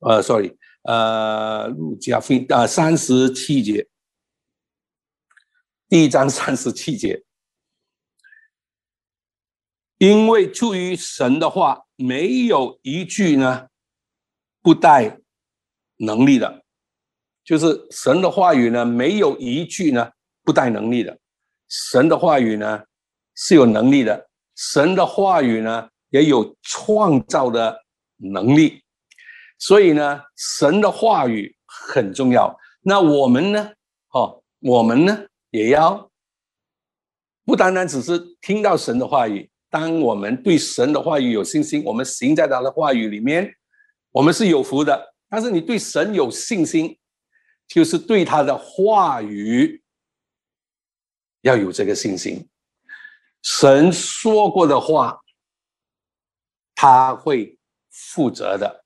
[0.00, 3.86] 呃，sorry，呃，路加福音啊三十七节，
[5.88, 7.22] 第一章三十七节，
[9.98, 13.68] 因为出于神的话，没有一句呢
[14.62, 15.18] 不带
[15.96, 16.64] 能力的。
[17.44, 20.10] 就是神的话语呢，没有一句呢
[20.44, 21.18] 不带能力的。
[21.68, 22.82] 神的话语呢
[23.34, 27.84] 是有能力的，神的话语呢也有创造的
[28.16, 28.82] 能力。
[29.60, 32.52] 所以呢，神的话语很重要。
[32.82, 33.72] 那我们呢？
[34.08, 35.16] 哦，我们呢
[35.50, 36.10] 也要
[37.44, 39.48] 不单单只是听到神的话语。
[39.70, 43.54] 当我们对神的话语有信心，我们行在他的话语里面，
[44.10, 45.14] 我们是有福的。
[45.28, 46.96] 但是你对神有信心。
[47.70, 49.80] 就是对他的话语
[51.42, 52.48] 要有这个信心，
[53.44, 55.20] 神说过的话，
[56.74, 57.56] 他会
[57.88, 58.79] 负责的。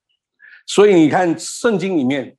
[0.66, 2.36] 所以你看圣经里面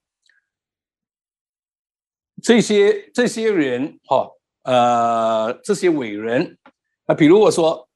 [2.42, 4.30] 这些这些人，哈，
[4.64, 6.58] 呃，这些伟人
[7.06, 7.90] 啊，比如我说，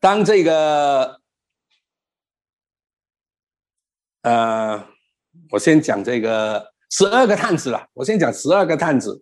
[0.00, 1.20] 当这个，
[4.22, 4.88] 呃，
[5.50, 6.72] 我先讲这个。
[6.90, 9.20] 十二个探子了，我先讲十二个探子。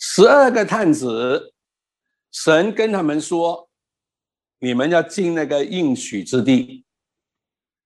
[0.00, 1.54] 十二个探子，
[2.32, 3.70] 神跟他们说
[4.58, 6.84] ：“你们要进那个应许之地。”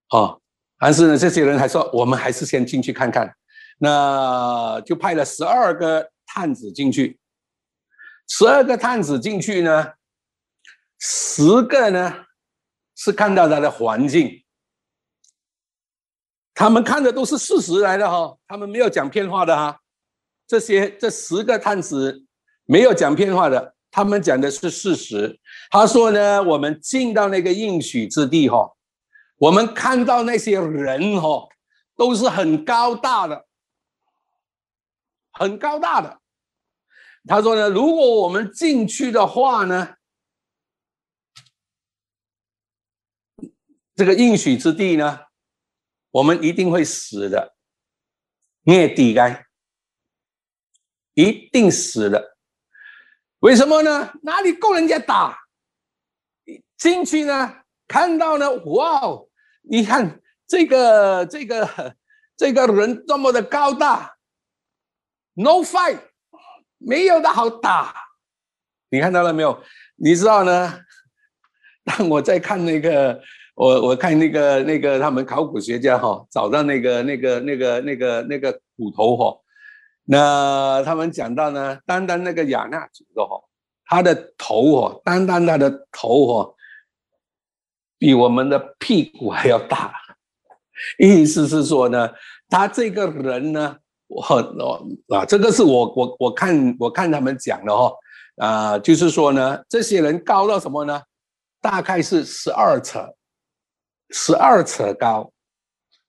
[0.09, 0.40] 哦，
[0.85, 3.35] 但是呢，这些人还说：“我们还是先进去看看。”
[3.81, 7.18] 那就派了十二个探子进去。
[8.29, 9.92] 十二个探子进去呢，
[10.99, 12.27] 十个呢
[12.97, 14.44] 是看到他的环境。
[16.53, 19.81] 他们看的都是事实来的哈，他们没有讲骗话的哈。
[20.47, 22.23] 这些这十个探子
[22.66, 25.40] 没有讲骗话的，他们讲的是事实。
[25.70, 28.70] 他说呢，我们进到那个应许之地哈，
[29.37, 31.49] 我们看到那些人哦，
[31.97, 33.47] 都是很高大的，
[35.33, 36.20] 很高大的。
[37.27, 39.97] 他说呢，如果我们进去的话呢，
[43.94, 45.20] 这个应许之地呢？
[46.11, 47.57] 我们一定会死的，
[48.62, 49.44] 灭地该
[51.14, 52.37] 一定死的。
[53.40, 54.12] 为什么呢？
[54.23, 55.37] 哪里够人家打？
[56.77, 59.23] 进去呢，看到呢，哇哦！
[59.68, 61.96] 你看这个这个
[62.37, 64.16] 这个人多么的高大
[65.35, 65.98] ，no fight，
[66.79, 67.94] 没有的好打。
[68.90, 69.62] 你看到了没有？
[69.96, 70.81] 你知道呢？
[71.85, 73.20] 当我在看那个。
[73.57, 79.40] 我我看那个那个他们考古学家哈找到那个那个那个那个那个骨头哈，
[80.07, 83.40] 那他们讲到呢，单单那个亚纳族的哈，
[83.87, 86.53] 他的头哈，单单他的头哈，
[88.04, 89.90] 比我们的屁股还要大，
[90.98, 92.06] 意思是说呢，
[92.50, 93.74] 他这个人呢，
[94.08, 97.90] 我我啊，这个是我我我看我看他们讲的哈，
[98.36, 101.00] 啊，就是说呢，这些人高到什么呢？
[101.62, 102.98] 大概是十二尺。
[104.10, 105.32] 十二尺高，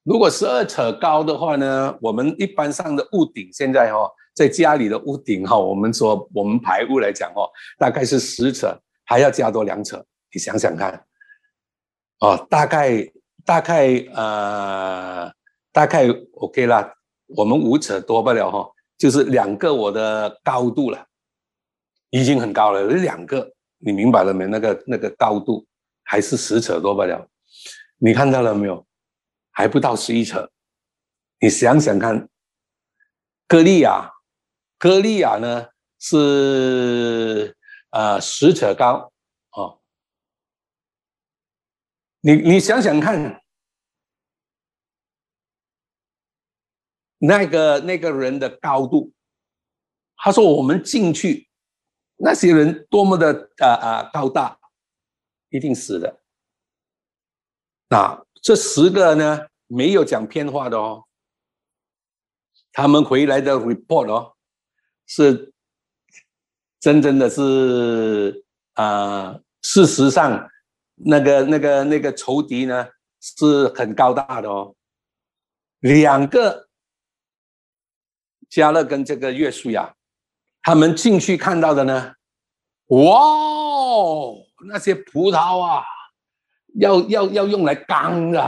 [0.03, 3.99] 如果十二尺高的话呢，我们一般上的屋顶现在哈，
[4.35, 8.67] 在家里的屋顶哈，我们说我们排屋来讲哦，大概是十尺，
[9.05, 9.95] 还要加多两尺，
[10.33, 11.01] 你想想看，
[12.19, 13.11] 哦，大概
[13.43, 15.31] 大概呃，
[15.71, 16.93] 大概 OK 啦，
[17.27, 21.05] 我们五尺多不了哈，就是两个我的高度了，
[22.09, 24.45] 已经很高了，有两个，你明白了没？
[24.47, 25.65] 那个那个高度
[26.03, 27.27] 还是十尺多不了。
[27.97, 28.85] 你看到了没有？
[29.51, 30.49] 还不到十一尺。
[31.39, 32.27] 你想想看，
[33.47, 34.11] 歌利亚，
[34.77, 35.67] 歌利亚呢
[35.99, 37.55] 是
[37.91, 39.11] 呃十尺高
[39.51, 39.79] 哦。
[42.25, 43.39] 你你想想看，
[47.19, 49.13] 那个那个人的高度，
[50.15, 51.47] 他说我们进去，
[52.15, 54.57] 那些人多么的啊啊高大，
[55.49, 56.19] 一定死的。
[57.89, 61.03] 那这十个呢，没有讲偏话的哦。
[62.71, 64.35] 他们回来的 report 哦，
[65.05, 65.53] 是
[66.79, 70.49] 真真的是啊，事实上
[70.95, 72.87] 那个那个那个仇敌呢
[73.19, 74.75] 是很高大的哦。
[75.79, 76.67] 两个
[78.49, 79.93] 加勒跟这个约书亚，
[80.61, 82.13] 他们进去看到的呢，
[82.87, 83.19] 哇，
[84.67, 85.83] 那些葡萄啊！
[86.79, 88.41] 要要要用来干的，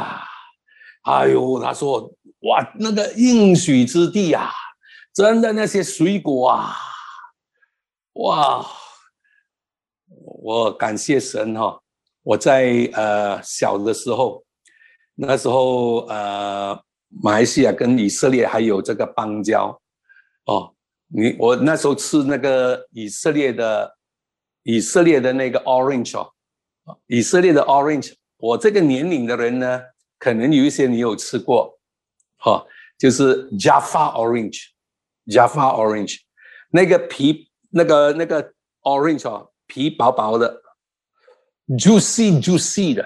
[1.04, 4.52] 哎呦，他说哇，那个应许之地啊，
[5.14, 6.76] 真的那些水果啊，
[8.14, 8.66] 哇！
[10.08, 11.82] 我感谢神哈！
[12.28, 14.44] 我在呃小的时候，
[15.16, 16.78] 那时候呃
[17.24, 19.68] 马来西亚跟以色列还有这个邦交
[20.44, 20.74] 哦。
[21.08, 23.96] 你我那时候吃那个以色列的
[24.64, 28.14] 以色列的那个 orange 哦，以色列的 orange。
[28.36, 29.82] 我这个年龄的人呢，
[30.20, 31.80] 可能有一些你有吃过，
[32.40, 32.62] 哈，
[32.98, 36.18] 就是 Jaffa orange，Jaffa orange，
[36.72, 38.52] 那个皮那个那个
[38.82, 39.50] orange 哦。
[39.70, 40.62] 皮薄薄的
[41.70, 43.06] ，juicy juicy 的，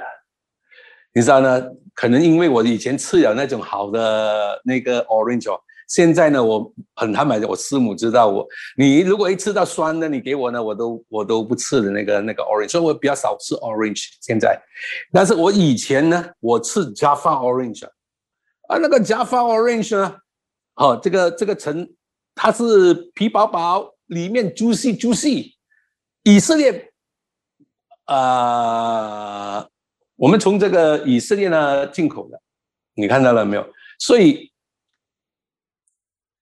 [1.13, 1.63] 你知道呢？
[1.93, 8.47] 可能因为我以前吃了那种好的那个 orange 哦，现在呢，我很坦白的，我师母知道我，
[8.77, 14.07] 你如果一吃到酸的，你给我呢，我都我都不吃的那个那个 orange，所以我比较少吃 orange。
[14.21, 14.57] 现在，
[15.11, 17.85] 但是我以前呢，我吃 Java orange，
[18.67, 20.15] 啊，那个 Java orange 呢，
[20.75, 21.87] 哦，这个这个层，
[22.33, 25.51] 它是皮薄薄，里面 juicy juicy。
[26.23, 26.90] 以色列，
[28.11, 29.65] 啊，
[30.17, 32.37] 我们从这个以色列呢进口的，
[32.93, 33.65] 你看到了没有？
[33.99, 34.51] 所以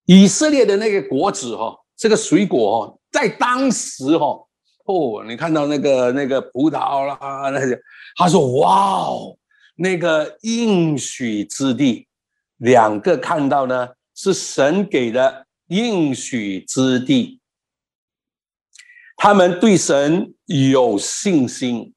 [0.06, 4.44] 以色列的那个果子哈，这个水果哈，在当时哈，
[4.86, 7.80] 哦，你看到那个那个葡萄啦那些，
[8.16, 9.38] 他说哇哦，
[9.76, 12.08] 那个应许之地，
[12.58, 17.39] 两个看到呢是神给的应许之地。
[19.22, 21.94] 他们对神有信心，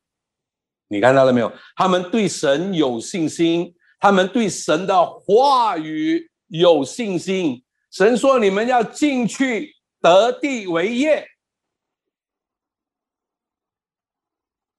[0.88, 1.52] 你看到了没有？
[1.76, 7.64] 他们对神有信心，他们对神的话语有信心。
[7.92, 11.28] 神说：“你们要进去得地为业。”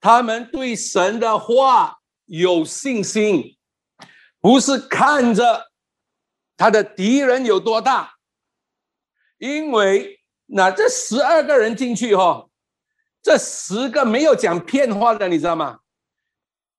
[0.02, 3.58] 他们对神的话有信心，
[4.42, 5.72] 不是看着
[6.58, 8.16] 他的敌人有多大，
[9.38, 10.20] 因为。
[10.56, 12.48] 那这十二个人进去哈，
[13.24, 15.80] 这十个没有讲骗话的，你知道吗？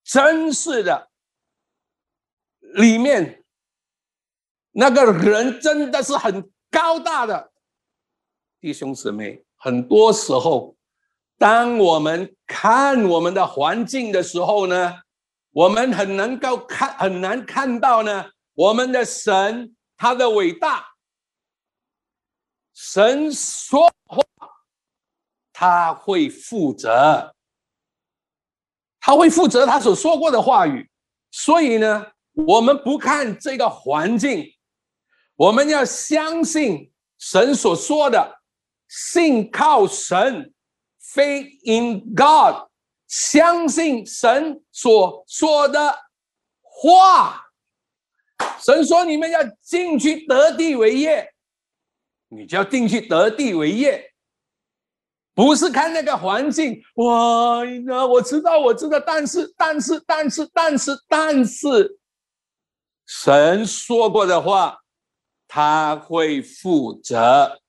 [0.05, 1.11] 真是的，
[2.61, 3.45] 里面
[4.71, 7.53] 那个人真的是很高大的
[8.61, 9.45] 弟兄姊妹。
[9.57, 10.77] 很多时候，
[11.37, 15.01] 当我们看我们的环境的时候呢，
[15.51, 20.94] 我们很能够看，很难看到呢，我们的神他的伟大。
[22.75, 24.23] 神说话，
[25.53, 27.35] 他会负责，
[29.01, 30.91] 他会负责他所说过的话语。
[31.31, 34.45] 所以呢，我们不看这个环境，
[35.37, 38.41] 我们要相信神所说的，
[38.89, 40.53] 信靠神
[41.01, 42.69] ，faith in God，
[43.07, 45.97] 相信神所说的
[46.61, 47.41] 话。
[48.61, 51.31] 神说：“你们要进去得地为业。”
[52.35, 54.13] 你就要进去得地为业，
[55.35, 56.83] 不是看那个环境。
[56.97, 61.99] 哇，那我知道，我知道，但是，但是，但是，但是，但是，
[63.07, 64.79] 神说过的话，
[65.47, 67.61] 他会负责，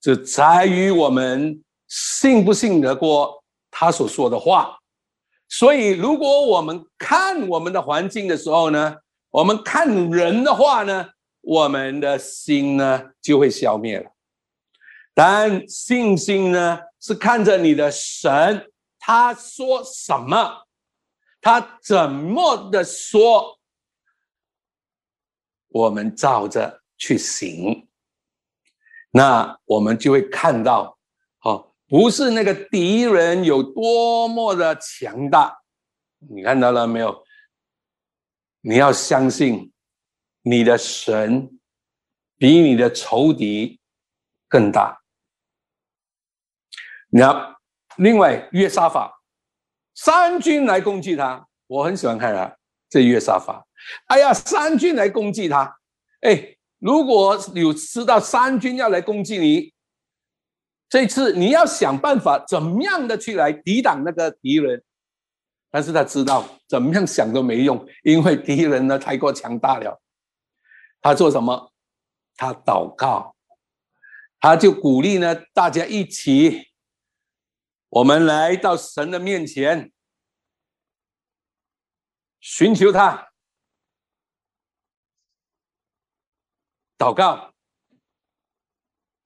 [0.00, 4.78] 就在于我们信不信得过他所说的话。
[5.48, 8.96] 所以，如果我们看我们的环境的时候呢，
[9.30, 11.08] 我们看人的话呢？
[11.40, 14.10] 我们的心呢就会消灭了，
[15.14, 20.66] 但信心呢是看着你的神，他说什么，
[21.40, 23.58] 他怎么的说，
[25.68, 27.88] 我们照着去行，
[29.10, 30.98] 那我们就会看到，
[31.42, 35.58] 哦，不是那个敌人有多么的强大，
[36.18, 37.24] 你看到了没有？
[38.60, 39.72] 你要相信。
[40.42, 41.58] 你的神
[42.36, 43.80] 比你的仇敌
[44.48, 45.00] 更大。
[47.10, 47.56] 那
[47.96, 49.22] 另外约沙法，
[49.94, 52.56] 三军来攻击他，我很喜欢看他
[52.88, 53.66] 这约沙法。
[54.06, 55.78] 哎呀，三军来攻击他，
[56.20, 59.72] 哎，如果有知道三军要来攻击你，
[60.88, 64.82] 这次你要想办法怎么样的去来抵挡那个敌人。
[65.72, 70.00] 但是他知道怎么样想都没用，因为敌人呢太过强大了。
[71.00, 71.72] 他做什么？
[72.36, 73.36] 他祷告，
[74.38, 76.70] 他就鼓励呢，大家一起，
[77.88, 79.92] 我们来到神的面前，
[82.40, 83.30] 寻求他，
[86.96, 87.52] 祷告。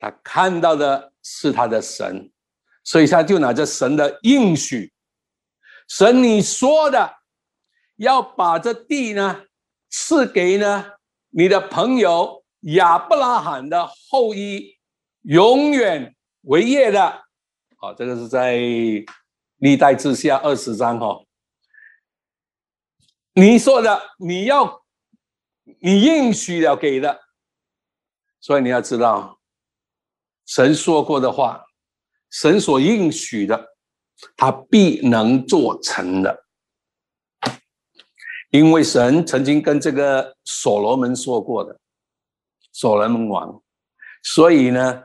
[0.01, 2.33] 他看到的是他的神，
[2.83, 4.93] 所以他就拿着神的应许，
[5.89, 7.19] 神你说的，
[7.97, 9.47] 要把这地呢
[9.89, 10.94] 赐给呢。
[11.37, 14.79] 你的朋友亚伯拉罕的后裔，
[15.23, 17.25] 永远为业的。
[17.77, 18.57] 好，这个是在
[19.57, 21.25] 历代之下二十章哈。
[23.33, 24.85] 你说的，你要，
[25.81, 27.21] 你应许了给的，
[28.41, 29.41] 所以你要知道，
[30.47, 31.65] 神说过的话，
[32.31, 33.75] 神所应许的，
[34.37, 36.44] 他必能做成的。
[38.55, 41.77] 因为神曾经跟这个所罗门说过的，
[42.71, 43.61] 所罗门王，
[44.23, 45.03] 所以呢，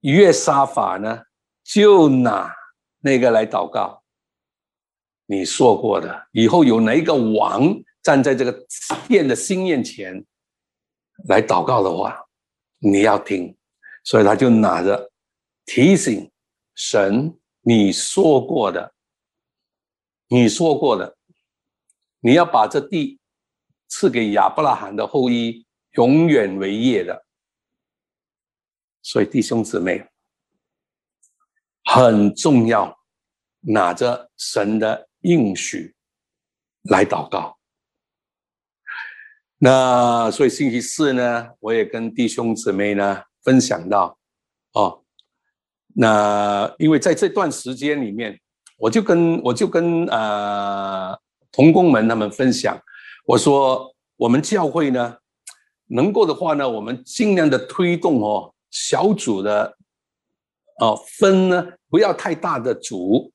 [0.00, 1.22] 约沙法呢。
[1.66, 2.54] 就拿
[3.00, 4.02] 那个来祷告。
[5.24, 8.52] 你说过的，以后有哪一个王站在这个
[9.08, 10.22] 殿的心面前
[11.26, 12.22] 来祷告的话，
[12.80, 13.56] 你要听。
[14.04, 15.10] 所以他就拿着
[15.64, 16.30] 提醒
[16.74, 18.92] 神，你说过的，
[20.28, 21.16] 你说过的，
[22.24, 23.20] 你要把这地
[23.88, 27.26] 赐给亚伯拉罕的后裔，永远为业的。
[29.02, 30.08] 所以弟兄姊妹。
[31.86, 32.98] 很重要，
[33.60, 35.94] 拿着神的应许
[36.84, 37.58] 来祷告。
[39.58, 44.18] 那所以星期四呢，我也跟弟兄姊妹呢分享到，
[44.72, 45.04] 哦，
[45.94, 48.40] 那因为在这段时间里面，
[48.78, 51.14] 我就跟我就跟呃
[51.54, 52.78] 同工们他们分享，
[53.26, 55.16] 我说我们教会呢，
[55.86, 59.76] 能够的话呢，我们尽量的推动哦小组的。
[60.80, 63.30] 哦，分呢不要太大的组，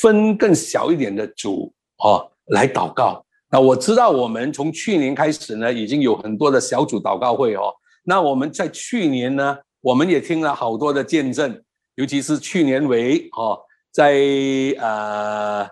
[0.00, 3.24] 分更小一点的组哦来祷告。
[3.48, 7.72] 那我知道我们从去年开始呢，已经有很多的小组祷告会哦。
[8.02, 11.62] 那我们在去年呢，我们也听了好多的见证，
[11.94, 13.56] 尤其是去年为哦，
[13.92, 14.16] 在
[14.80, 15.64] 呃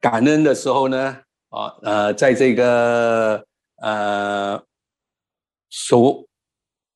[0.00, 1.16] 感恩的时候呢，
[1.50, 3.44] 啊呃，在这个
[3.82, 4.60] 呃
[5.68, 6.26] 守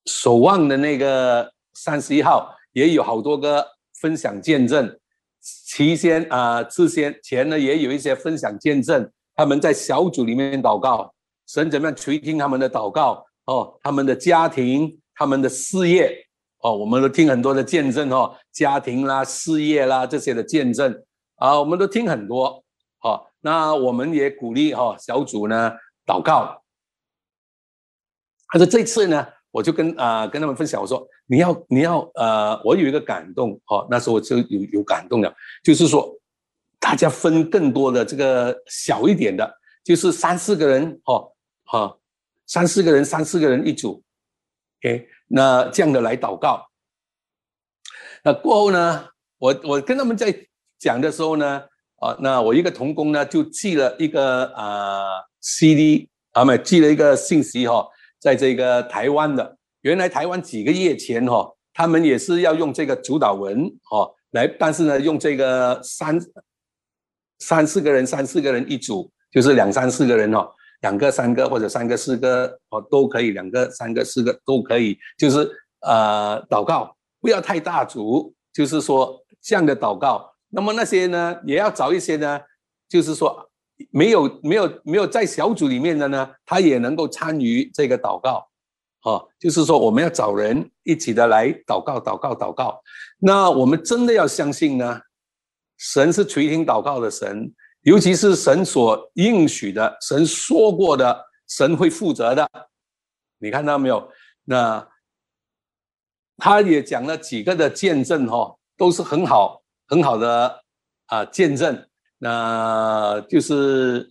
[0.06, 2.52] 守望的那个三十一号。
[2.74, 3.64] 也有好多个
[4.00, 4.98] 分享见证，
[5.40, 11.14] 期间啊，之前前呢也有一些分享见证，他们在小组里面祷告，
[11.46, 16.26] 神怎么样垂听他们的祷告哦，他们的家庭、他们的事业
[16.62, 20.92] 哦，我们都听很多的见证哦，家庭啦、事业啦这些的见证
[21.36, 22.63] 啊，我们都听很多。
[23.44, 25.70] 那我们也鼓励哈小组呢
[26.04, 26.64] 祷告，
[28.48, 29.28] 他说这次呢。
[29.54, 35.32] 我就跟啊跟他们分享，我说你要你要呃，我有一个感动哦，那时候我就有有感动了，
[35.62, 36.12] 就是说
[36.80, 39.48] 大家分更多的这个小一点的，
[39.84, 41.32] 就是三四个人哦，
[41.66, 41.96] 哈，
[42.48, 44.02] 三四个人三四个人一组
[44.80, 46.68] ，OK，那这样的来祷告。
[48.24, 50.36] 那过后呢，我我跟他们在
[50.80, 51.62] 讲的时候呢，
[52.04, 55.06] 啊，那我一个同工呢就寄了一个啊
[55.40, 57.88] CD，啊没寄了一个信息哈。
[58.20, 66.20] 在这个台湾的，原来台湾几个月前哈，他们也是要用这个主导文哈来，但是呢，用这个三
[67.38, 70.46] 三四个人，三四个人一组，就是两三四个人哦，
[70.82, 75.50] 两个、三个或者三个、四个哦都可以，两个、三个、四个都可以，就是
[75.80, 80.33] 呃祷告不要太大组，就是说这样的祷告。
[80.54, 82.40] 那么那些呢，也要找一些呢，
[82.88, 83.50] 就是说。
[83.90, 88.48] 没有没有没有在小组里面的呢，他也能够参与这个祷告，
[89.02, 92.80] 哦，就是说我们要找人一起的来祷告祷告祷告。
[93.18, 95.00] 那我们真的要相信呢，
[95.76, 97.52] 神是垂听祷告的神，
[97.82, 102.48] 尤其是神所应许的，神说过的，神会负责的。
[103.38, 104.08] 你看到没有？
[104.44, 104.88] 那
[106.36, 110.60] 他也讲了几个的见证，哈，都是很好很好的
[111.06, 111.86] 啊见证。
[112.18, 114.10] 那就是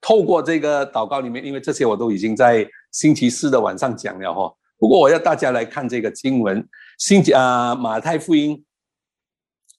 [0.00, 4.54] 透过这个祷告里面，因为这些我都已经在星期四的晚上讲了哈。
[4.78, 6.64] 不过我要大家来看这个经文，
[6.98, 8.64] 星期啊马太福音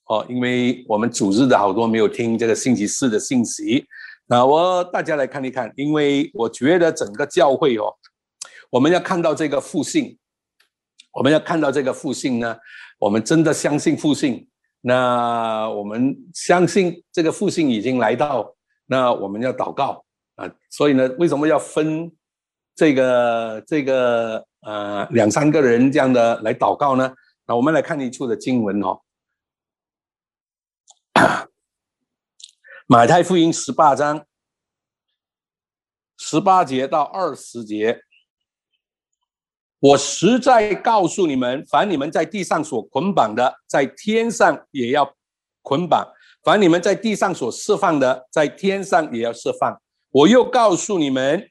[0.07, 3.85] 哦，因为我们组织的好多没有听这个星期四的信息，
[4.25, 7.95] 那我大家来看一看，因为我觉得整个教会哦，
[8.69, 10.17] 我们要看到这个复兴，
[11.13, 12.57] 我们要看到这个复兴呢，
[12.97, 14.45] 我们真的相信复兴。
[14.81, 18.55] 那我们相信这个复兴已经来到，
[18.85, 20.05] 那我们要祷告
[20.35, 22.11] 啊，所以呢，为什么要分
[22.75, 27.13] 这个这个呃两三个人这样的来祷告呢？
[27.45, 29.01] 那我们来看一处的经文哦，
[32.87, 34.25] 《马太福音》十八章
[36.17, 38.01] 十八节到二十节。
[39.79, 45.13] 我实在告诉你们，凡你们在地上所捆绑的，在天上也要
[45.61, 46.05] 捆绑；
[46.43, 49.81] 凡你们在地上所释放的，在天上也要释放。
[50.11, 51.49] 我又告诉你们，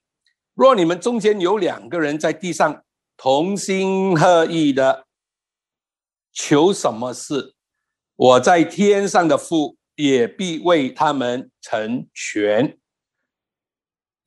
[0.55, 2.83] 若你们中间有两个人在地上
[3.16, 5.07] 同心合意的
[6.33, 7.55] 求什么事，
[8.16, 12.78] 我在天上的父也必为他们成全。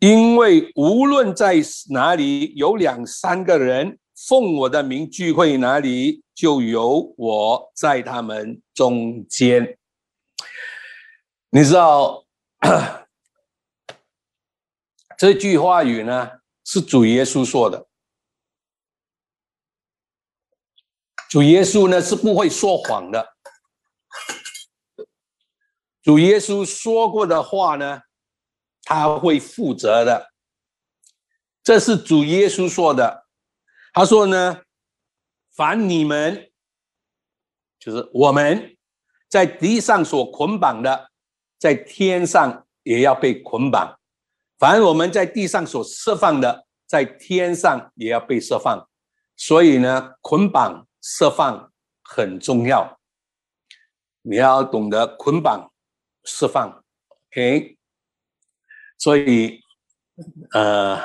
[0.01, 1.55] 因为无论在
[1.91, 9.77] 哪里有两三个人奉我的名聚会，哪里就有我在他们中间。
[11.51, 12.25] 你知道？
[15.19, 16.31] 这句话语呢，
[16.63, 17.87] 是主耶稣说的。
[21.29, 23.35] 主耶稣呢是不会说谎的。
[26.01, 28.01] 主耶稣说过的话呢，
[28.93, 30.31] 他会负责的。
[31.63, 33.27] 这是主耶稣说的。
[33.93, 34.61] 他说呢，
[35.55, 36.51] 凡你们，
[37.79, 38.77] 就是我们
[39.29, 41.11] 在地上所捆绑的，
[41.59, 43.99] 在天上也要被捆绑。
[44.57, 48.87] 凡我们在地上所释放的，在天上也要被释放。
[49.35, 51.71] 所以呢，捆绑释放
[52.03, 52.99] 很重要。
[54.21, 55.71] 你要懂得捆绑
[56.23, 56.83] 释放
[57.27, 57.77] ，OK？
[59.01, 59.59] 所以，
[60.51, 60.95] 呃，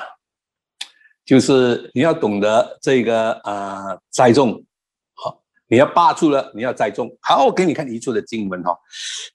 [1.25, 4.63] 就是你要懂得这个啊，栽种。
[5.15, 7.17] 好，你要扒住了，你要栽种。
[7.23, 8.79] 好，我给你看一处的经文哈，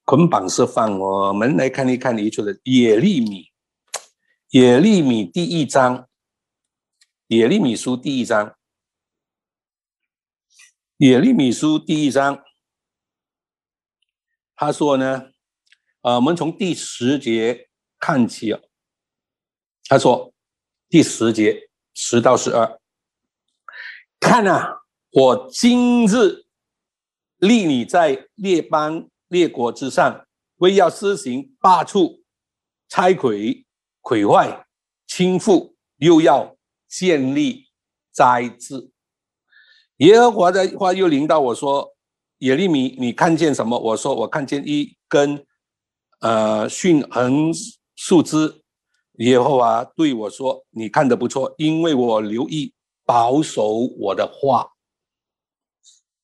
[0.05, 0.99] 捆绑释放。
[0.99, 3.47] 我们来看一看一处的野利米。
[4.49, 6.07] 野利米第一章，
[7.29, 8.55] 野利米书第一章，
[10.97, 12.43] 野利米书第一章，
[14.55, 15.31] 他说呢，
[16.01, 17.70] 呃，我们从第十节
[18.01, 18.59] 看起啊，
[19.85, 20.33] 他说
[20.89, 22.81] 第十节十到十二，
[24.19, 24.81] 看啊，
[25.11, 26.43] 我今日
[27.37, 30.27] 立你在列邦列国之上，
[30.57, 32.21] 为要施行罢黜、
[32.89, 33.65] 拆毁。
[34.03, 34.65] 毁坏、
[35.05, 37.67] 倾覆，又要建立
[38.11, 38.89] 灾治。
[39.97, 41.95] 耶和华的话又临到我说
[42.41, 45.45] ：“耶利米，你看见什么？”我说：“我看见一根
[46.21, 47.53] 呃迅横
[48.01, 48.63] 树枝。”
[49.19, 52.73] 耶和华对我说：“你看的不错，因为我留意
[53.05, 54.67] 保守我的话，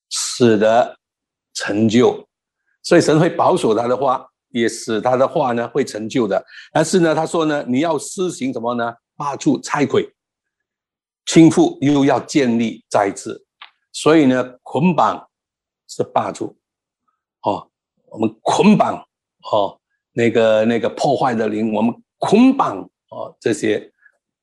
[0.08, 0.98] 使得
[1.54, 2.26] 成就。
[2.82, 8.94] 所以神会保守他的话。”也使他的话呢会成就的，但是呢，他说呢，你要施行什么呢？
[9.14, 10.10] 八处拆毁、
[11.26, 13.44] 倾覆，又要建立再次，
[13.92, 15.28] 所以呢，捆绑
[15.86, 16.56] 是八处，
[17.42, 17.70] 哦，
[18.06, 19.06] 我们捆绑
[19.52, 19.78] 哦，
[20.18, 23.92] 那个那个破坏的灵，我们捆绑哦这些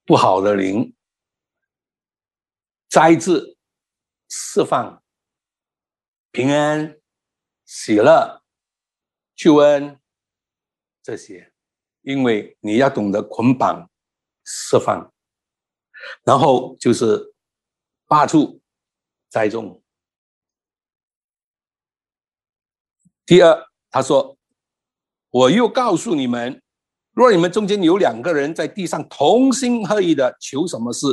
[0.06, 0.96] 不好的灵，
[2.88, 3.58] 灾治、
[4.30, 5.04] 释放、
[6.32, 6.98] 平安、
[7.66, 8.42] 喜乐。
[9.36, 10.00] 救恩
[11.04, 11.52] 这些，
[12.04, 13.92] 因为你要懂得捆绑、
[14.46, 15.14] 释放，
[16.24, 17.36] 然后就是
[18.08, 18.62] 八处
[19.28, 19.84] 栽种。
[23.26, 24.35] 第二，他说
[25.36, 26.62] ：“我又告诉你们，
[27.12, 31.08] 若你们中间有两个人在地上同心合意的求什么事，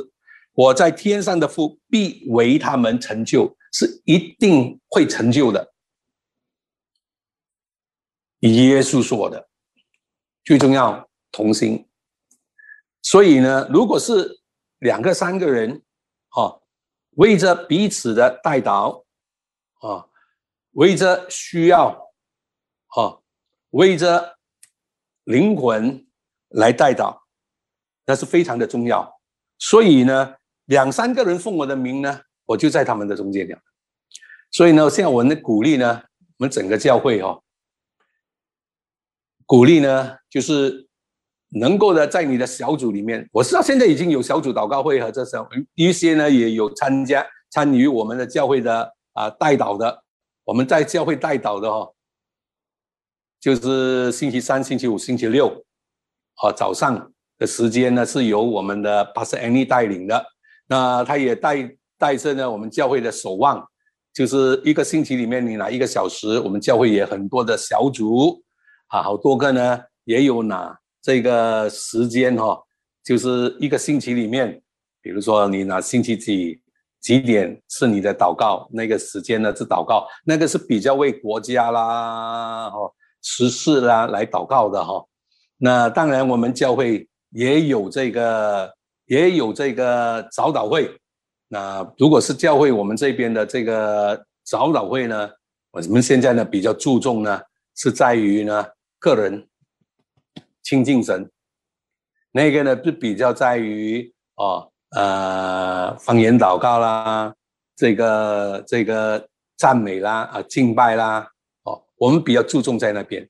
[0.53, 5.75] 我在天上的父必为他们成就，是一定会成就的。”
[8.43, 9.49] 耶稣说的
[10.45, 11.89] 最重要同心，
[13.03, 14.41] 所以呢，如果是
[14.79, 15.83] 两个、三个人，
[16.29, 16.61] 啊，
[17.17, 19.03] 为着彼此的代祷，
[19.81, 20.07] 啊，
[20.75, 21.89] 为着需要，
[22.87, 23.19] 啊，
[23.73, 24.39] 为着
[25.25, 26.07] 灵魂
[26.49, 27.19] 来代祷，
[28.07, 29.21] 那是非常的重要。
[29.59, 33.59] 所以呢，两三个人奉我的名呢，我就在他们的中间了。
[34.51, 36.03] 所以呢，现在我们的鼓励呢，
[36.39, 37.41] 我们整个教会哈。
[39.47, 40.89] 鼓励呢，就是
[41.51, 45.39] 能够呢，在你的小组里面，我知道现在已经有小组祷告会和这些
[45.75, 50.05] 一些呢，也有参加参与我们的教会的啊带导的，
[50.45, 51.91] 我们在教会带导的哈，
[53.43, 55.49] 就是星期三、星期五、星期六，
[56.37, 60.25] 啊早上的时间呢是由我们的 Pastor Annie 带领的，
[60.69, 63.61] 那他也带带着呢我们教会的守望，
[64.15, 68.41] 就是一个星期里面你拿一个小时，我们教会也很多的小组。
[68.87, 72.57] 啊，好多个呢，也有拿这个时间哈，
[73.03, 74.63] 就是一个星期里面，
[75.01, 76.61] 比如说你拿星期几
[77.01, 82.79] 几点是你的祷告，那个时间呢是祷告，那个是比较为国家啦、哈
[83.23, 85.05] 时事啦来祷告的哈。
[85.57, 88.71] 那当然，我们教会也有这个，
[89.07, 90.95] 也有这个早祷会。
[91.49, 95.31] 那如果是教会我们这边的这个早祷会呢，
[95.71, 97.41] 我们现在呢比较注重呢，
[97.75, 98.67] 是在于呢。
[99.03, 99.49] 个人
[100.63, 101.29] 亲近神，
[102.31, 107.35] 那个呢，就比较在于哦呃方言祷告啦，
[107.75, 111.29] 这个这个赞美啦啊敬拜啦，
[112.03, 113.29] 我们比较注重在那边。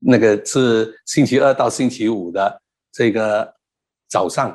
[0.00, 2.60] 那个是星期二到星期五的
[2.90, 3.54] 这个
[4.08, 4.50] 早上，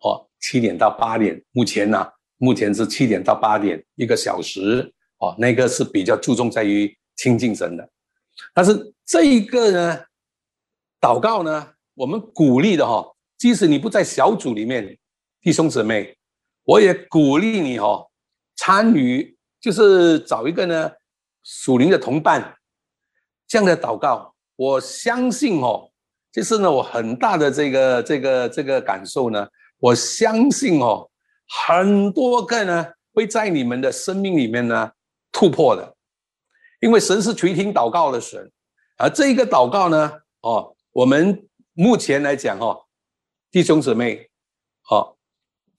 [0.00, 1.42] 哦，七点到八点。
[1.52, 2.06] 目前呢，
[2.36, 7.88] 目前是七点到八点一个小时，哦，那个是比较注重在于亲近神的。
[8.52, 10.04] 但是这一个呢，
[11.00, 13.02] 祷告呢，我们鼓励的哈，
[13.38, 14.94] 即使你不在小组里面，
[15.40, 16.14] 弟兄姊妹，
[16.64, 18.06] 我也鼓励你哈，
[18.56, 20.92] 参与，就是找一个呢
[21.42, 22.56] 属灵的同伴，
[23.46, 24.34] 这样的祷告。
[24.56, 25.90] 我相信哦，
[26.30, 31.10] 就是呢，我很大的这个这个这个感受呢，我相信哦，
[31.66, 34.92] 很多个呢会在你们的生命里面呢
[35.32, 35.96] 突破的，
[36.80, 38.52] 因为神是垂听祷告的神，
[38.98, 40.12] 而这一个祷告呢，
[40.42, 42.84] 哦，我们目前来讲哦，
[43.50, 44.28] 弟兄姊妹，
[44.90, 45.16] 哦，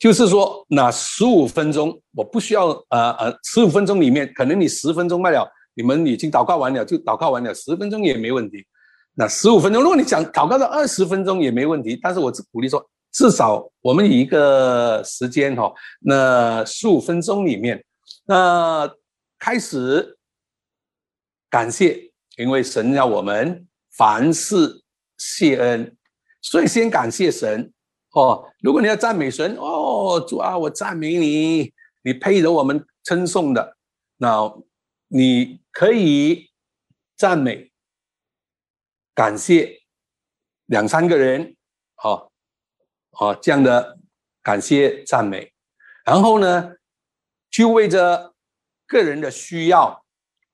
[0.01, 5.47] 就是说那十五分钟，我不需要呃呃，十五分钟里面，可能你十分钟卖了。
[5.75, 8.65] 你们已经祷告完了，就祷告完了，十分钟也没问题。
[9.13, 11.95] 那十五分钟，如果你想祷告到二十分钟也没问题。
[12.01, 17.79] 但是我只鼓励说，至少我们以一个时间哈，那十五分钟里面，
[18.25, 18.91] 那
[19.37, 20.17] 开始
[21.47, 24.81] 感谢，因为神要我们凡事
[25.19, 25.95] 谢恩，
[26.41, 27.71] 所以先感谢神
[28.11, 28.45] 哦。
[28.61, 33.77] 如果你要赞美神哦，主啊，我赞美你，你配得我们称颂的
[34.17, 34.53] 那。
[35.13, 36.49] 你可以
[37.17, 37.69] 赞美、
[39.13, 39.81] 感谢
[40.67, 41.57] 两三个人，
[41.95, 42.31] 好，
[43.11, 43.99] 好这样的
[44.41, 45.51] 感谢赞美，
[46.05, 46.71] 然后呢，
[47.49, 48.33] 就为着
[48.87, 50.01] 个人的需要，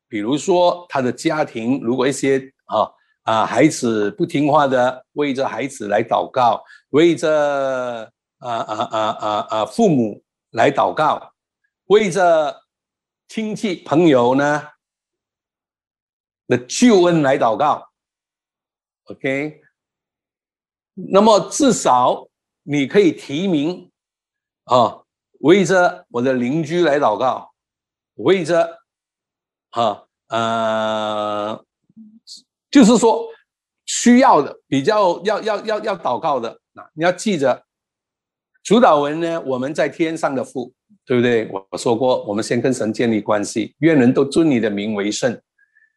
[0.07, 2.89] 比如说他的家庭，如果一些啊
[3.31, 11.33] 啊孩子不听话的，为着孩子来祷告，为着啊啊啊啊啊父母来祷告，
[11.85, 12.63] 为着。
[13.29, 14.69] 亲戚朋友呢
[16.47, 17.89] 的救恩来祷告
[19.03, 19.61] ，OK，
[20.93, 22.25] 那么至少
[22.63, 23.91] 你可以提名
[24.63, 25.03] 啊，
[25.41, 27.53] 为着我的邻居来祷告，
[28.13, 28.79] 为着
[29.71, 31.65] 啊呃，
[32.71, 33.27] 就是说
[33.85, 36.61] 需要的比较要要要要祷告的，
[36.93, 37.63] 你要记着
[38.63, 40.73] 主导文呢，我们在天上的父。
[41.05, 41.49] 对不对？
[41.49, 45.38] 我说过，我们先跟神建立关系，愿人都尊你的名为圣。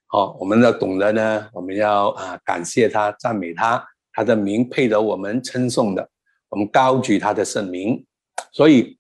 [0.07, 6.09] 好，我们要懂得呢，我们要啊感谢他，赞美他，他的名配得我们称颂的，
[6.49, 8.05] 我们高举他的圣名。
[8.53, 8.97] 所以，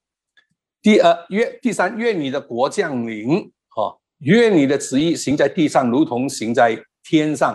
[0.82, 7.54] 第二愿第三愿你的国降临，哈，愿你的旨意行在地上，如同行在天上。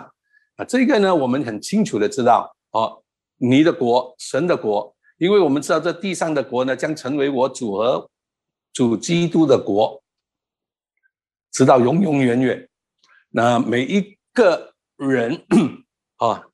[0.56, 3.02] 啊，这个呢，我们很清楚的知道，哦，
[3.36, 8.10] 你的国，神的国，因为我们知道这地上的国呢，将成为我主和。
[8.72, 10.02] 主基督的国，
[11.50, 12.68] 直到永永远远。
[13.30, 15.46] 那每一个人
[16.20, 16.44] 啊，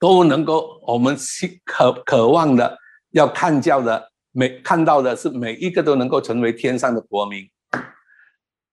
[0.00, 2.76] 都能够我们希渴渴望的、
[3.10, 7.48] 要看教的、每看到的是每一个都能够成为天上的国民。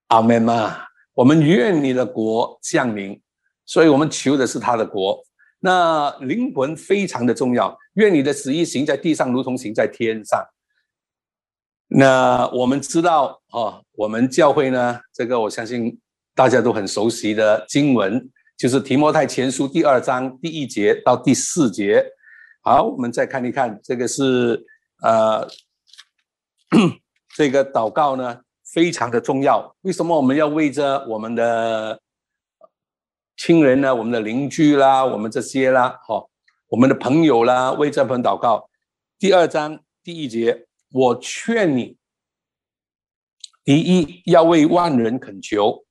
[0.08, 0.88] 阿门嘛！
[1.14, 3.22] 我们愿你的国降临，
[3.64, 5.24] 所以我们求的是他的国。
[5.66, 10.46] 那灵魂非常的重要，愿你的旨意行在地上，如同行在天上。
[11.88, 15.98] 那我们知道哦，我们教会呢，这个我相信
[16.36, 22.06] 大家都很熟悉的经文，就是提摩太前书第二章第一节到第四节。
[22.62, 24.62] 好，我们再看一看，这个是
[25.02, 25.48] 呃，
[27.38, 28.38] 这个祷告呢
[28.74, 29.74] 非常的重要。
[29.84, 31.98] 为什么我们要为着我们的
[33.38, 36.28] 亲人呢、我们的邻居啦、我们这些啦、哈、
[36.68, 38.70] 我们的朋友啦，为这份祷告？
[39.18, 40.68] 第二章第一节。
[40.96, 41.98] 我劝你，
[43.64, 45.84] 第一要为万人恳求、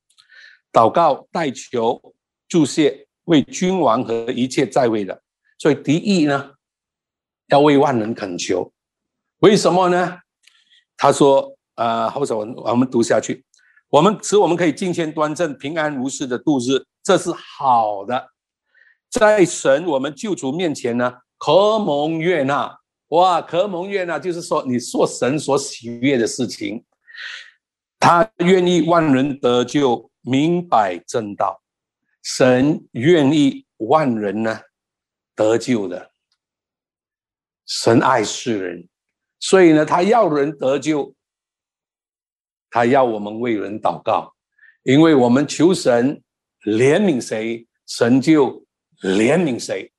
[0.72, 2.14] 祷告、代求、
[2.46, 5.20] 祝谢，为君王和一切在位的。
[5.58, 6.52] 所以第一呢，
[7.48, 8.72] 要为万人恳求。
[9.38, 10.18] 为什么呢？
[10.96, 13.44] 他说：“呃，后手我我们读下去，
[13.88, 18.30] 我们使我们可以敬虔端正、平安无事的度日，这是好的。
[19.10, 22.78] 在神我们救主面前呢，可蒙悦纳。”
[23.12, 26.82] 哇，可蒙悦纳，就是说你做神所喜悦的事情，
[28.00, 31.60] 他愿意万人得救，明白正道。
[32.22, 34.58] 神愿意万人呢
[35.34, 36.10] 得救的，
[37.66, 38.88] 神爱世人，
[39.38, 41.14] 所以呢，他要人得救，
[42.70, 44.32] 他要我们为人祷告，
[44.84, 46.22] 因为我们求神
[46.62, 48.64] 怜悯谁，神就
[49.02, 49.92] 怜悯谁，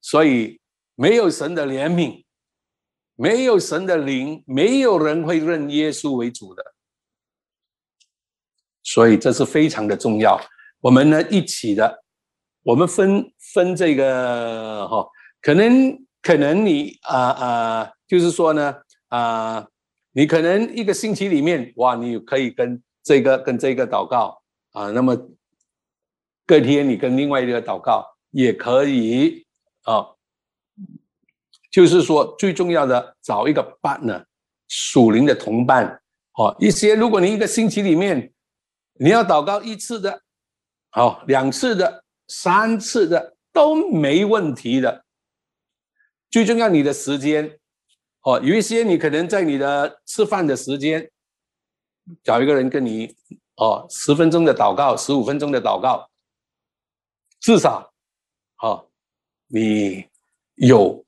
[0.00, 0.60] 所以
[0.94, 2.24] 没有神的怜悯。
[3.20, 6.62] 没有神的灵，没有人会认耶稣为主的。
[8.84, 10.40] 所以这是非常的重要。
[10.78, 12.04] 我们呢一起的，
[12.62, 15.04] 我们分分这个哈，
[15.42, 18.72] 可能可能你啊啊，就是说呢
[19.08, 19.66] 啊，
[20.12, 24.40] 你可能一个星期里面哇，你可以跟这个跟这个祷告
[24.70, 25.16] 啊，那么
[26.48, 29.46] 隔天你跟另外一个祷告也可以
[29.82, 30.06] 啊，
[31.70, 34.24] 就是说最重要的找一个伴呢，
[34.66, 36.00] 属灵的同伴
[36.38, 38.32] 哦，一些如果你一个星期里面
[38.94, 40.22] 你要祷告一次的。
[40.90, 45.04] 好，两次的、三次的都没问题的。
[46.30, 47.58] 最重要，你的时间
[48.22, 51.10] 哦，有一些你可能在你的吃饭的时间，
[52.24, 53.14] 找一个人跟你
[53.56, 56.08] 哦，十分钟的祷告，十五分钟的祷告，
[57.40, 57.92] 至少
[58.62, 58.88] 哦，
[59.46, 60.06] 你
[60.56, 61.04] 有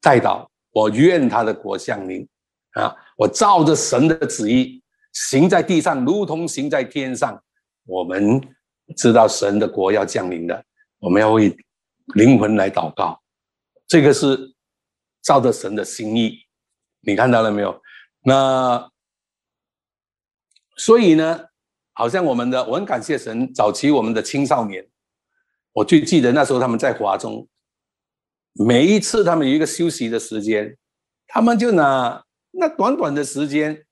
[0.00, 2.26] 带到我愿他的国降临
[2.72, 4.82] 啊，我照着神的旨意
[5.12, 7.42] 行在地上，如同行在天上。
[7.86, 8.40] 我们
[8.96, 10.64] 知道神的国要降临的，
[10.98, 11.54] 我们要为
[12.14, 13.20] 灵魂来祷告，
[13.86, 14.54] 这个是
[15.20, 16.38] 照着神的心意。
[17.00, 17.82] 你看到了没有？
[18.22, 18.90] 那
[20.76, 21.44] 所以呢，
[21.94, 24.86] 好像我们的，我很感谢神，早期我们的青少年，
[25.72, 27.48] 我最记得那时候他们在华中，
[28.52, 30.76] 每一次他们有一个休息的时间，
[31.26, 33.82] 他们就拿那短短的时间。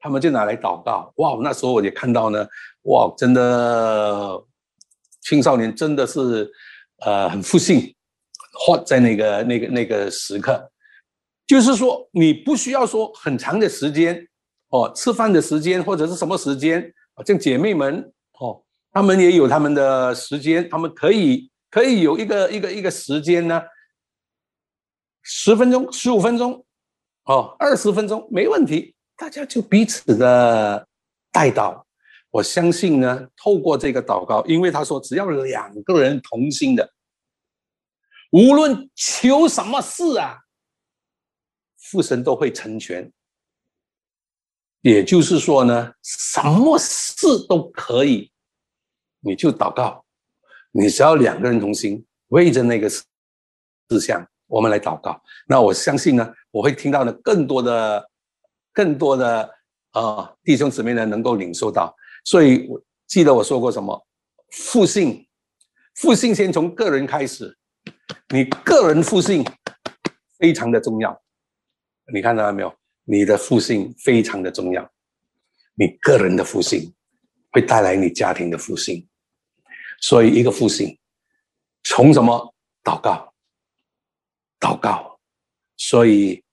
[0.00, 1.36] 他们就拿来祷告，哇！
[1.42, 2.46] 那时候我也看到呢，
[2.82, 3.12] 哇！
[3.18, 4.40] 真的
[5.22, 6.48] 青少年真的是，
[7.00, 7.92] 呃，很复兴，
[8.60, 10.70] 或在那个那个那个时刻，
[11.48, 14.24] 就是说你不需要说很长的时间
[14.68, 16.94] 哦，吃饭的时间或者是什么时间，
[17.24, 23.62] 像姐妹们哦，她们也有她们的时间，她们可以可以有一个一个一个时间呢，
[25.22, 26.64] 十分钟、十五分钟，
[27.24, 28.94] 哦，二十分钟没问题。
[29.16, 30.86] 大家就彼此的
[31.32, 31.82] 带祷，
[32.30, 36.88] 我相信呢，透过这个祷告，因为他说只要两个人同心的，
[38.30, 40.38] 无论求什么事啊，
[41.76, 43.12] 父神都会成全。
[44.80, 48.30] 也就是说呢，什么事都可以，
[49.20, 50.04] 你就祷告，
[50.70, 53.02] 你只要两个人同心，为着那个事
[53.90, 55.20] 事项，我们来祷告。
[55.46, 58.08] 那我相信呢，我会听到呢更多的。
[58.70, 59.50] 更多的
[59.90, 64.06] 啊弟兄姊妹呢能够领受到，所以我记得我说过什么？
[64.52, 65.26] 复兴，
[65.96, 67.58] 复兴先从个人开始，
[68.28, 69.44] 你个人复兴
[70.38, 71.20] 非常的重要。
[72.14, 72.72] 你看到了没有？
[73.08, 74.88] 你的复兴非常的重要，
[75.74, 76.94] 你个人的复兴
[77.50, 79.08] 会带来你家庭的复兴。
[80.00, 80.96] 所以一个复兴
[81.82, 82.54] 从什么？
[82.84, 83.32] 祷告，
[84.60, 85.18] 祷告。
[85.76, 86.44] 所以。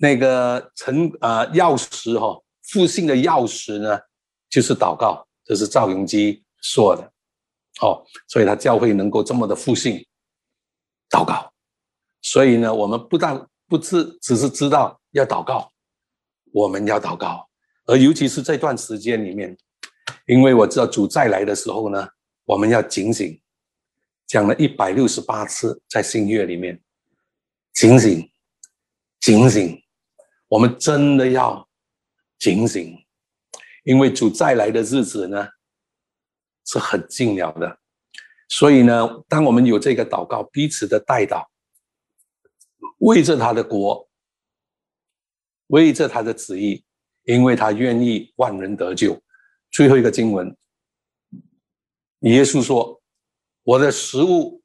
[0.00, 4.00] 那个成呃钥匙哈复兴的钥匙呢，
[4.48, 7.12] 就是祷告，这是赵永基说的，
[7.82, 10.04] 哦，所以他教会能够这么的复兴，
[11.10, 11.52] 祷告，
[12.22, 13.36] 所以呢，我们不但
[13.72, 15.72] 不知只是知道要祷告，
[16.52, 17.48] 我们要祷告，
[17.86, 19.56] 而尤其是这段时间里面，
[20.26, 22.06] 因为我知道主再来的时候呢，
[22.44, 23.40] 我们要警醒，
[24.26, 26.78] 讲了一百六十八次在新约里面，
[27.72, 28.30] 警醒，
[29.20, 29.82] 警醒。
[30.48, 31.66] 我们真的要
[32.38, 32.94] 警醒，
[33.84, 35.48] 因为主再来的日子呢
[36.66, 37.78] 是很近了的。
[38.50, 41.46] 所以呢，当我们有这个祷告，彼此的带祷，
[43.02, 44.08] 为着他的国，
[45.68, 46.84] 为着他的旨意，
[47.24, 49.20] 因为他愿意万人得救。
[49.70, 50.56] 最后一个经文，
[52.20, 53.02] 耶稣说
[53.64, 54.62] ：“我的食物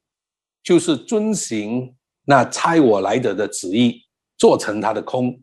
[0.62, 5.42] 就是遵行那差我来者的旨意，做成他的空。”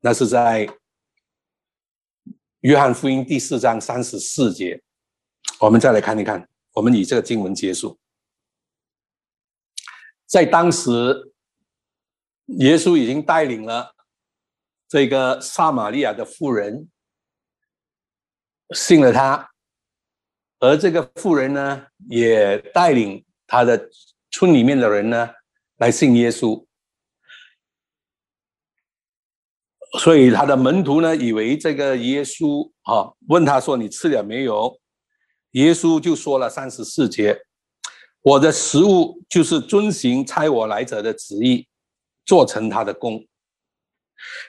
[0.00, 0.68] 那是在
[2.60, 4.82] 约翰福音第四章三十四节，
[5.60, 6.48] 我们再来看一看。
[6.72, 7.96] 我们以这个经文结束。
[10.26, 11.33] 在当时，
[12.46, 13.94] 耶稣已经带领了
[14.88, 16.88] 这个撒玛利亚的妇人
[18.74, 19.50] 信了他，
[20.58, 23.90] 而这个妇人呢，也带领他的
[24.30, 25.30] 村里面的人呢
[25.76, 26.64] 来信耶稣。
[30.00, 34.76] 所以他的门徒呢，以为这个耶稣啊，问他说：“你吃了没有？”
[35.52, 37.40] 耶稣就说了三十四节
[38.22, 41.68] ：“我的食物就是遵行差我来者的旨意，
[42.24, 43.24] 做成他的功。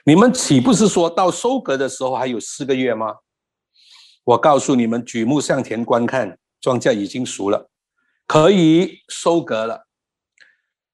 [0.04, 3.14] 你们岂不是说到收割的时候还有四个月吗？
[4.24, 7.70] 我告诉你们，举目向前观看，庄稼已经熟了，
[8.26, 9.86] 可以收割了。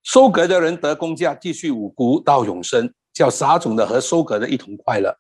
[0.02, 5.16] 收割的人得工价，继续五谷到永生，叫撒种的和收割的一同快乐。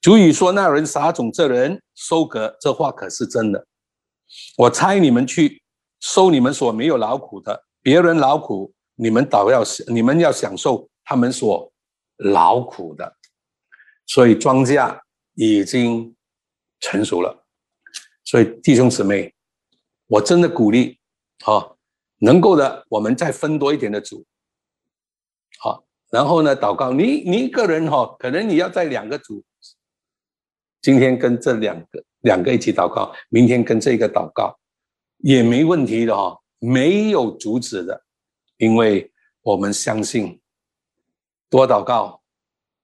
[0.00, 3.66] 主语说那人撒种，这人收割，这话可是真的。
[4.56, 5.62] 我差你们去
[6.00, 11.72] 收你们所没有劳苦的，别人劳苦，你们倒要你们要享受他们所
[12.16, 13.16] 劳苦的。
[14.06, 15.00] 所以庄稼
[15.34, 16.14] 已经
[16.80, 17.44] 成熟了。
[18.24, 19.32] 所以弟兄姊妹，
[20.06, 20.98] 我真的鼓励，
[21.44, 21.76] 好，
[22.18, 24.24] 能够的，我们再分多一点的组，
[25.58, 29.44] 好，然后呢，祷告，你你一个人哈，可能你要在两个组，
[30.80, 34.56] 今天跟这两个两个一起祷告，明天跟这个祷告，
[35.18, 38.05] 也没问题的哈，没有阻止的，
[38.58, 40.40] 因为我们相信，
[41.48, 42.22] 多祷告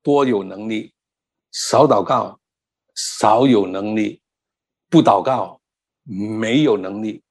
[0.03, 0.93] 多有能力，
[1.51, 2.39] 少祷告
[2.95, 4.21] 少有能力。
[4.89, 5.59] 不祷告，
[6.05, 7.23] 没有能力。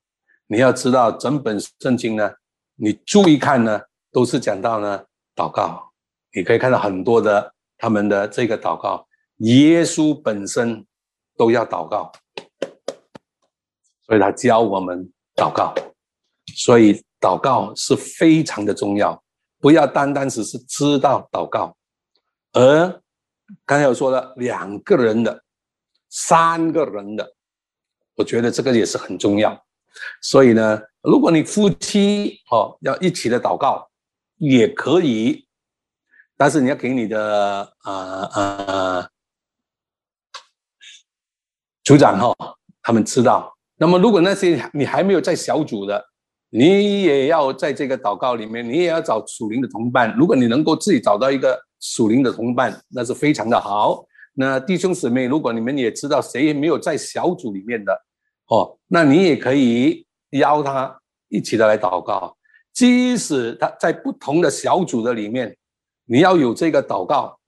[0.47, 2.33] 你要知道，整本圣经呢，
[2.73, 3.79] 你注意看呢，
[4.11, 5.91] 都是讲到呢祷告。
[6.33, 10.83] 你可以看到很多的他们的这个祷告，耶稣本身
[11.37, 12.11] 都要祷告，
[14.07, 15.75] 所以他教我们祷告。
[16.55, 19.23] 所以祷告是非常的重要，
[19.59, 21.77] 不要单单只是知道祷告，
[22.51, 23.01] 而
[23.65, 25.43] 刚才我说了，两个人的、
[26.09, 27.35] 三个人的。
[28.15, 29.65] 我觉得这个也是很重要，
[30.21, 33.89] 所以呢，如果你夫妻哦要一起的祷告
[34.37, 35.47] 也可以，
[36.35, 39.09] 但是你要给你的呃呃
[41.83, 42.35] 组长哈
[42.81, 43.57] 他们知道。
[43.77, 46.10] 那么如果那些你还没有在小组的，
[46.53, 50.13] 你也要在这个祷告里面，你也要找属灵的同伴。
[50.17, 54.03] 如果你能够自己找到一个属灵的同伴，那是非常的好。
[54.33, 57.93] 那弟兄姊妹，如果你们也知道谁也没有在小组里面的
[58.47, 60.93] 哦，那你也可以邀他
[61.29, 62.35] 一起的来祷告。
[62.73, 65.55] 即使他在不同的小组的里面，
[66.05, 67.39] 你要有这个祷告，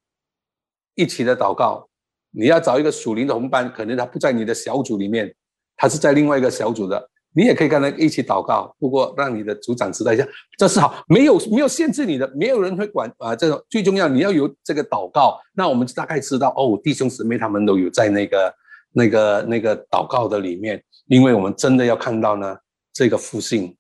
[0.95, 1.88] 一起的祷告。
[2.32, 5.36] 你要找一个属灵的同伴，可能他不在你的小组里面，
[5.76, 7.10] 他是在另外一个小组的。
[7.36, 10.25] 你也可以跟他一起祷告，不过让你的组长知道一下，
[10.55, 13.36] 这是好，没有没有限制你的，没有人会管啊。
[13.36, 18.55] 这种最重要，你要有这个祷告，那我们大概知道哦，弟兄姊妹他们都有在那个
[18.91, 22.55] 那个那个祷告的里面，因为我们真的要看到呢，
[22.93, 23.75] 这个复兴，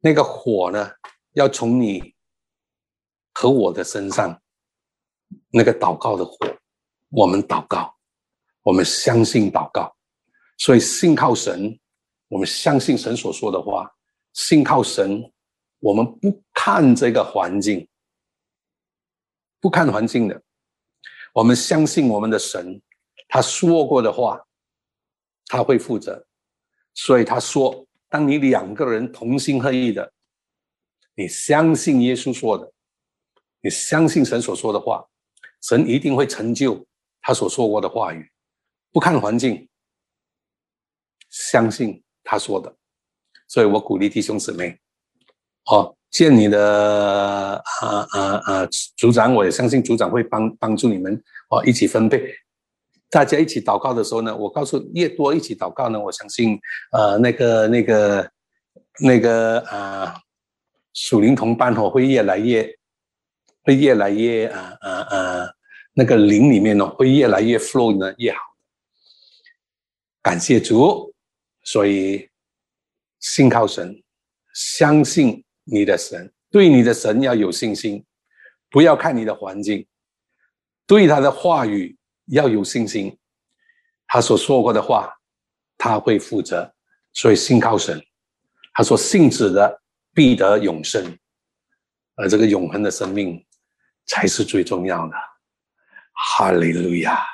[0.00, 0.90] 那个火呢，
[1.34, 2.14] 要从你
[3.32, 4.36] 和我的身上，
[5.52, 6.36] 那个祷告的火，
[7.10, 7.94] 我们祷告，
[8.64, 9.94] 我们相信祷告，
[10.58, 11.78] 所以信靠神。
[12.30, 13.92] 我们相信神所说的话，
[14.34, 15.20] 信靠神，
[15.80, 17.88] 我们不看这个环境，
[19.60, 20.40] 不看环境的，
[21.34, 22.80] 我们相信我们的神，
[23.28, 24.40] 他说过的话，
[25.46, 26.24] 他会负责。
[26.94, 30.12] 所以他说，当你两个人同心合意的，
[31.16, 32.72] 你相信耶稣说的，
[33.60, 35.04] 你相信神所说的话，
[35.62, 36.86] 神一定会成就
[37.20, 38.30] 他所说过的话语。
[38.92, 39.68] 不看环境，
[41.28, 42.00] 相信。
[42.22, 42.74] 他说的，
[43.48, 44.78] 所以我鼓励弟兄姊妹，
[45.66, 52.34] 哦，见你的啊啊啊组长，我也相信组长会帮帮助你们哦，一起分配，
[53.08, 56.58] 大家一起祷告的时候呢，我告诉越多一起祷告呢，我相信
[56.92, 58.30] 呃那个那个
[59.00, 60.14] 那个啊
[60.92, 62.68] 属灵同伴哦会越来越
[63.62, 65.50] 会越来越啊啊啊
[65.94, 68.38] 那个灵里面呢会越来越 flow 呢越好，
[70.22, 71.09] 感谢主。
[71.62, 72.28] 所以，
[73.18, 74.02] 信靠神，
[74.54, 78.04] 相信你的神，对你的神要有信心，
[78.70, 79.86] 不要看你的环境，
[80.86, 81.96] 对他的话语
[82.26, 83.16] 要有信心，
[84.06, 85.12] 他所说过的话，
[85.76, 86.72] 他会负责。
[87.12, 88.00] 所以信靠神，
[88.72, 89.82] 他说信子的
[90.14, 91.18] 必得永生，
[92.14, 93.44] 而这个永恒的生命
[94.06, 95.16] 才是最重要的。
[96.12, 97.24] 哈利路亚，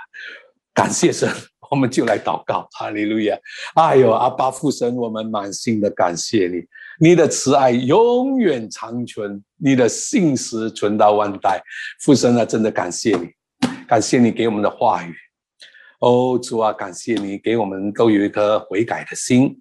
[0.73, 1.31] 感谢神。
[1.71, 3.39] 我们就来祷告，哈利路亚！
[3.75, 11.63] 哎呦，阿巴父神，我们满心的感谢你，你的慈爱永远长存，你的信实存到万代。
[12.01, 13.29] 父神啊，真的感谢你，
[13.87, 15.15] 感谢你给我们的话语。
[16.01, 19.59] 哦，主啊，感谢你给我们都有一颗悔改的心。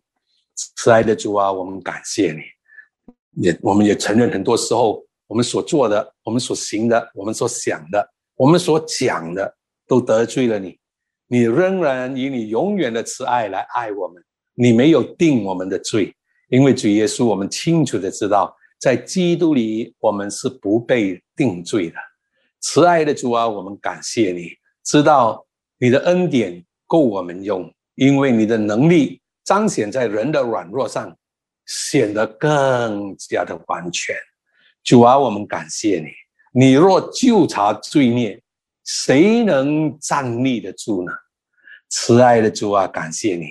[0.76, 9.56] 慈爱的主啊，我们感谢你，也我们也承认，很多时候我们所做的、我们所行的、我们所想的、我们所讲的，
[9.88, 10.78] 都得罪了你。
[11.28, 14.24] 你仍然以你永远的慈爱来爱我们，
[14.54, 16.14] 你没有定我们的罪，
[16.50, 21.96] 因为主耶稣，我们清楚的知道，在基督里我们是不被定罪的。
[22.62, 24.50] 慈爱的主啊，我们感谢你，
[24.84, 25.46] 知道
[25.80, 31.16] 你的恩典够我们用，因为你的能力彰显在人的软弱上，
[31.66, 34.16] 显得更加的完全。
[34.84, 36.12] 主啊，我们感谢你。
[36.60, 38.42] 你若就查罪孽，
[38.86, 41.12] 谁能站立得住呢？
[41.90, 43.48] 慈爱的主啊，感谢你，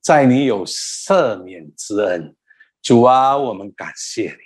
[0.00, 2.34] 在你有赦免之恩。
[2.82, 4.38] 主啊，我们感谢你。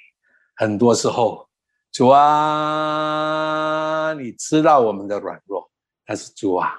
[0.57, 1.49] 很多时候，
[1.93, 3.33] 主啊，
[4.15, 5.71] 你知道我们的软弱，
[6.05, 6.73] 但是主啊，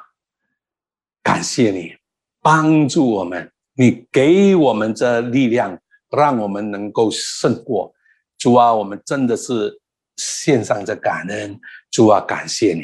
[1.21, 1.95] 感谢你
[2.41, 5.77] 帮助我们，你给我们这力量，
[6.09, 7.93] 让我们能够胜过。
[8.37, 9.79] 主啊，我们真的是
[10.17, 11.59] 献上这感恩。
[11.91, 12.83] 主啊，感谢你，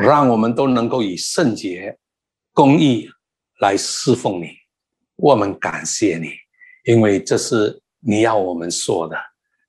[0.00, 1.98] 让我们都能够以圣洁、
[2.52, 3.08] 公义
[3.60, 4.56] 来侍奉你。
[5.16, 6.30] 我们感谢你，
[6.84, 9.16] 因为这是你要我们说的。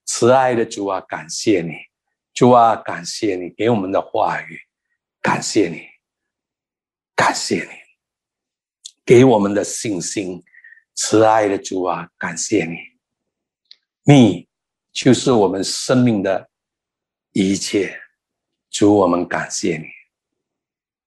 [0.06, 1.74] 慈爱的主啊，感谢你，
[2.34, 4.60] 主啊，感谢你给我们的话语，
[5.22, 5.82] 感谢你，
[7.16, 7.70] 感谢你
[9.06, 10.42] 给我们的信心。
[10.96, 12.78] 慈爱的主啊，感谢你，
[14.04, 14.48] 你。
[14.94, 16.50] 就是我们生命的
[17.32, 17.98] 一切，
[18.70, 19.86] 主，我们感谢你，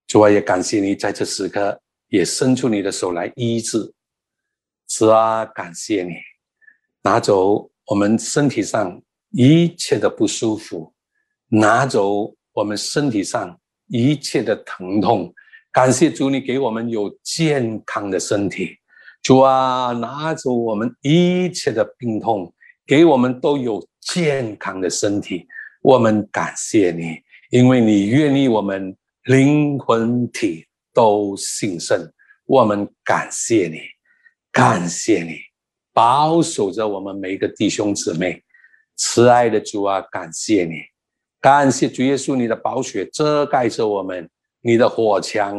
[0.07, 3.93] 主啊，也感谢你在这时刻也伸出你的手来医治，
[4.89, 6.15] 主啊，感谢你。
[7.03, 10.93] 拿走我们身体上一切的不舒服，
[11.49, 15.33] 拿走我们身体上一切的疼痛，
[15.73, 18.77] 感谢主，你给我们有健康的身体，
[19.23, 22.53] 主啊，拿走我们一切的病痛。
[22.87, 25.47] 给我们都有健康的身体，
[25.81, 28.95] 我们感谢你，因为你愿意我们
[29.25, 32.13] 灵魂体都兴盛。
[32.45, 33.79] 我们感谢你，
[34.53, 35.39] 感谢你
[35.95, 38.43] 保守着我们每一个弟兄姊妹。
[38.97, 40.75] 慈爱的主啊，感谢你，
[41.41, 44.29] 感谢主耶稣，你的宝血遮盖着我们，
[44.61, 45.59] 你的火墙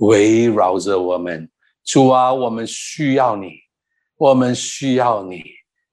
[0.00, 1.48] 围绕着我们。
[1.84, 3.52] 主啊，我们需要你，
[4.16, 5.40] 我们需要你。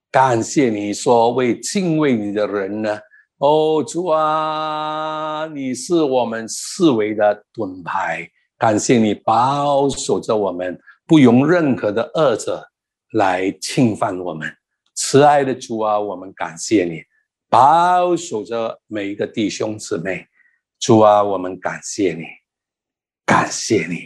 [0.09, 2.99] 感谢你说为敬畏你的人呢，
[3.37, 8.25] 哦主啊，你是我们四维的盾牌。
[8.57, 12.65] 感谢你保守着我们，不容任何的恶者
[13.11, 14.49] 来侵犯我们。
[14.95, 17.03] 慈爱的主啊，我们感谢你
[17.49, 20.25] 保守着每一个弟兄姊妹。
[20.79, 22.23] 主啊，我们感谢你，
[23.25, 23.97] 感谢你，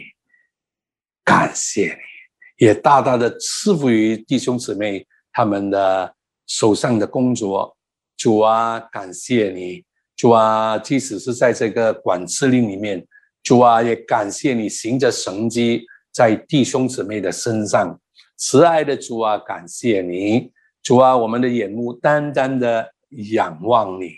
[1.22, 5.06] 感谢你，也大大的赐福于弟兄姊妹。
[5.32, 6.12] 他们的
[6.48, 7.76] 手上的工作，
[8.20, 9.82] 主啊，感谢你，
[10.14, 13.02] 主啊，即使是在这个管制令里面，
[13.42, 17.98] 主啊，也感谢你行着神迹在弟兄姊妹的身上，
[18.36, 20.52] 慈爱的主啊，感谢你，
[20.82, 22.92] 主啊，我们的眼目单单的
[23.32, 24.10] 仰望你，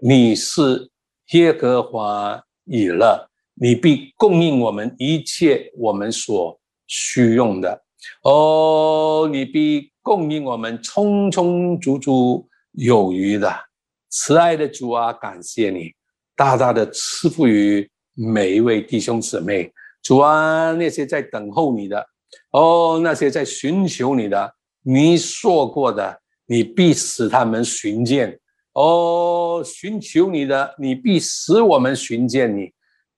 [0.00, 0.88] 你是
[1.32, 6.56] 耶和华以勒，你必供应我们一切我们所
[6.86, 7.82] 需用的，
[8.22, 9.90] 哦，你必。
[10.00, 13.52] 供应我们充充足足有余的
[14.10, 15.92] 慈爱的主啊，感谢你
[16.36, 19.72] 大大的赐福于每一位弟兄姊妹。
[20.02, 22.06] 主啊，那些在等候你的，
[22.52, 28.38] 哦，那些在寻求你的，你说过的，你必使他们寻见。
[28.72, 32.70] 哦，寻求你的，你必使我们寻见你。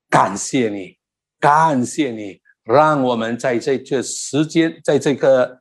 [0.09, 0.97] 感谢你，
[1.39, 5.59] 感谢你，让我们在这这时间，在这个。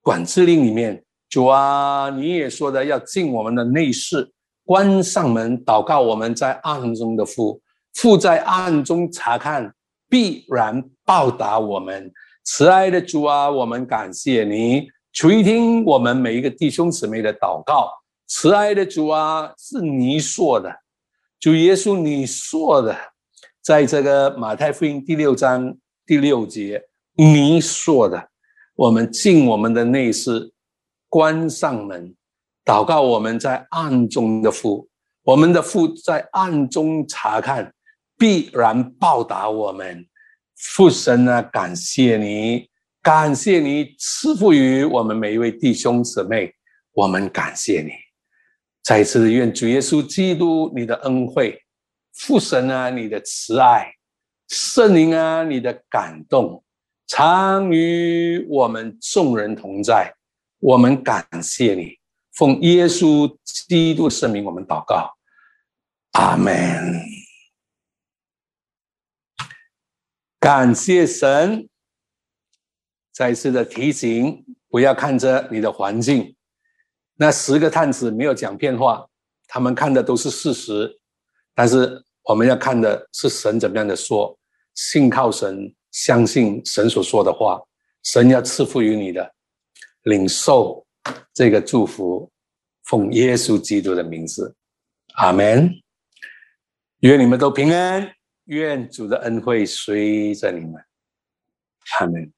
[0.00, 4.30] 管制令里面，主啊，你也说的要进我们的内室，
[4.64, 6.00] 关上门祷告。
[6.00, 7.60] 我们在暗中的父，
[7.94, 9.74] 父在暗中查看，
[10.08, 12.12] 必然报答我们。
[12.44, 17.90] 慈爱的主啊，我们感谢你垂听我们每一个弟兄姊妹的祷告。
[18.26, 20.72] 慈爱的主啊，是你说的，
[21.40, 22.96] 主耶稣你说的，
[23.62, 25.76] 在这个马太福音第六章
[26.06, 26.82] 第六节，
[27.16, 28.28] 你说的。
[28.76, 30.52] 我们进我们的内室，
[31.14, 32.12] 关上门，
[32.64, 33.00] 祷告。
[33.00, 34.88] 我们在暗中的父，
[35.22, 37.72] 我们的父在暗中查看，
[38.18, 40.04] 必然报答我们。
[40.56, 42.68] 父神啊，感谢你，
[43.00, 46.52] 感谢你赐福于我们每一位弟兄姊妹。
[46.94, 47.92] 我们感谢你，
[48.82, 51.56] 再次愿主耶稣基督你的恩惠，
[52.12, 53.86] 父神啊，你的慈爱，
[54.48, 56.60] 圣灵啊，你的感动。
[57.06, 60.12] 常与我们众人同在，
[60.64, 61.98] 我们感谢你，
[62.32, 65.14] 奉耶稣基督圣名，我们祷告，
[66.12, 67.02] 阿门。
[70.40, 71.68] 感谢神，
[73.12, 76.34] 再次的提醒，不要看着你的环境。
[77.16, 79.06] 那十个探子没有讲骗话，
[79.46, 80.98] 他们看的都是事实，
[81.54, 84.38] 但是我们要看的是神怎么样的说，
[84.74, 85.74] 信靠神。
[85.90, 87.60] 相信神所说的话，
[88.02, 89.33] 神要赐福于你的，
[90.04, 90.86] 领受
[91.34, 92.30] 这个祝福，
[92.84, 94.56] 奉耶稣基督的名字，
[95.16, 95.70] 阿门。
[97.00, 98.14] 愿你们都平安，
[98.44, 100.74] 愿主的恩惠随着你们。
[101.98, 102.32] 阿门。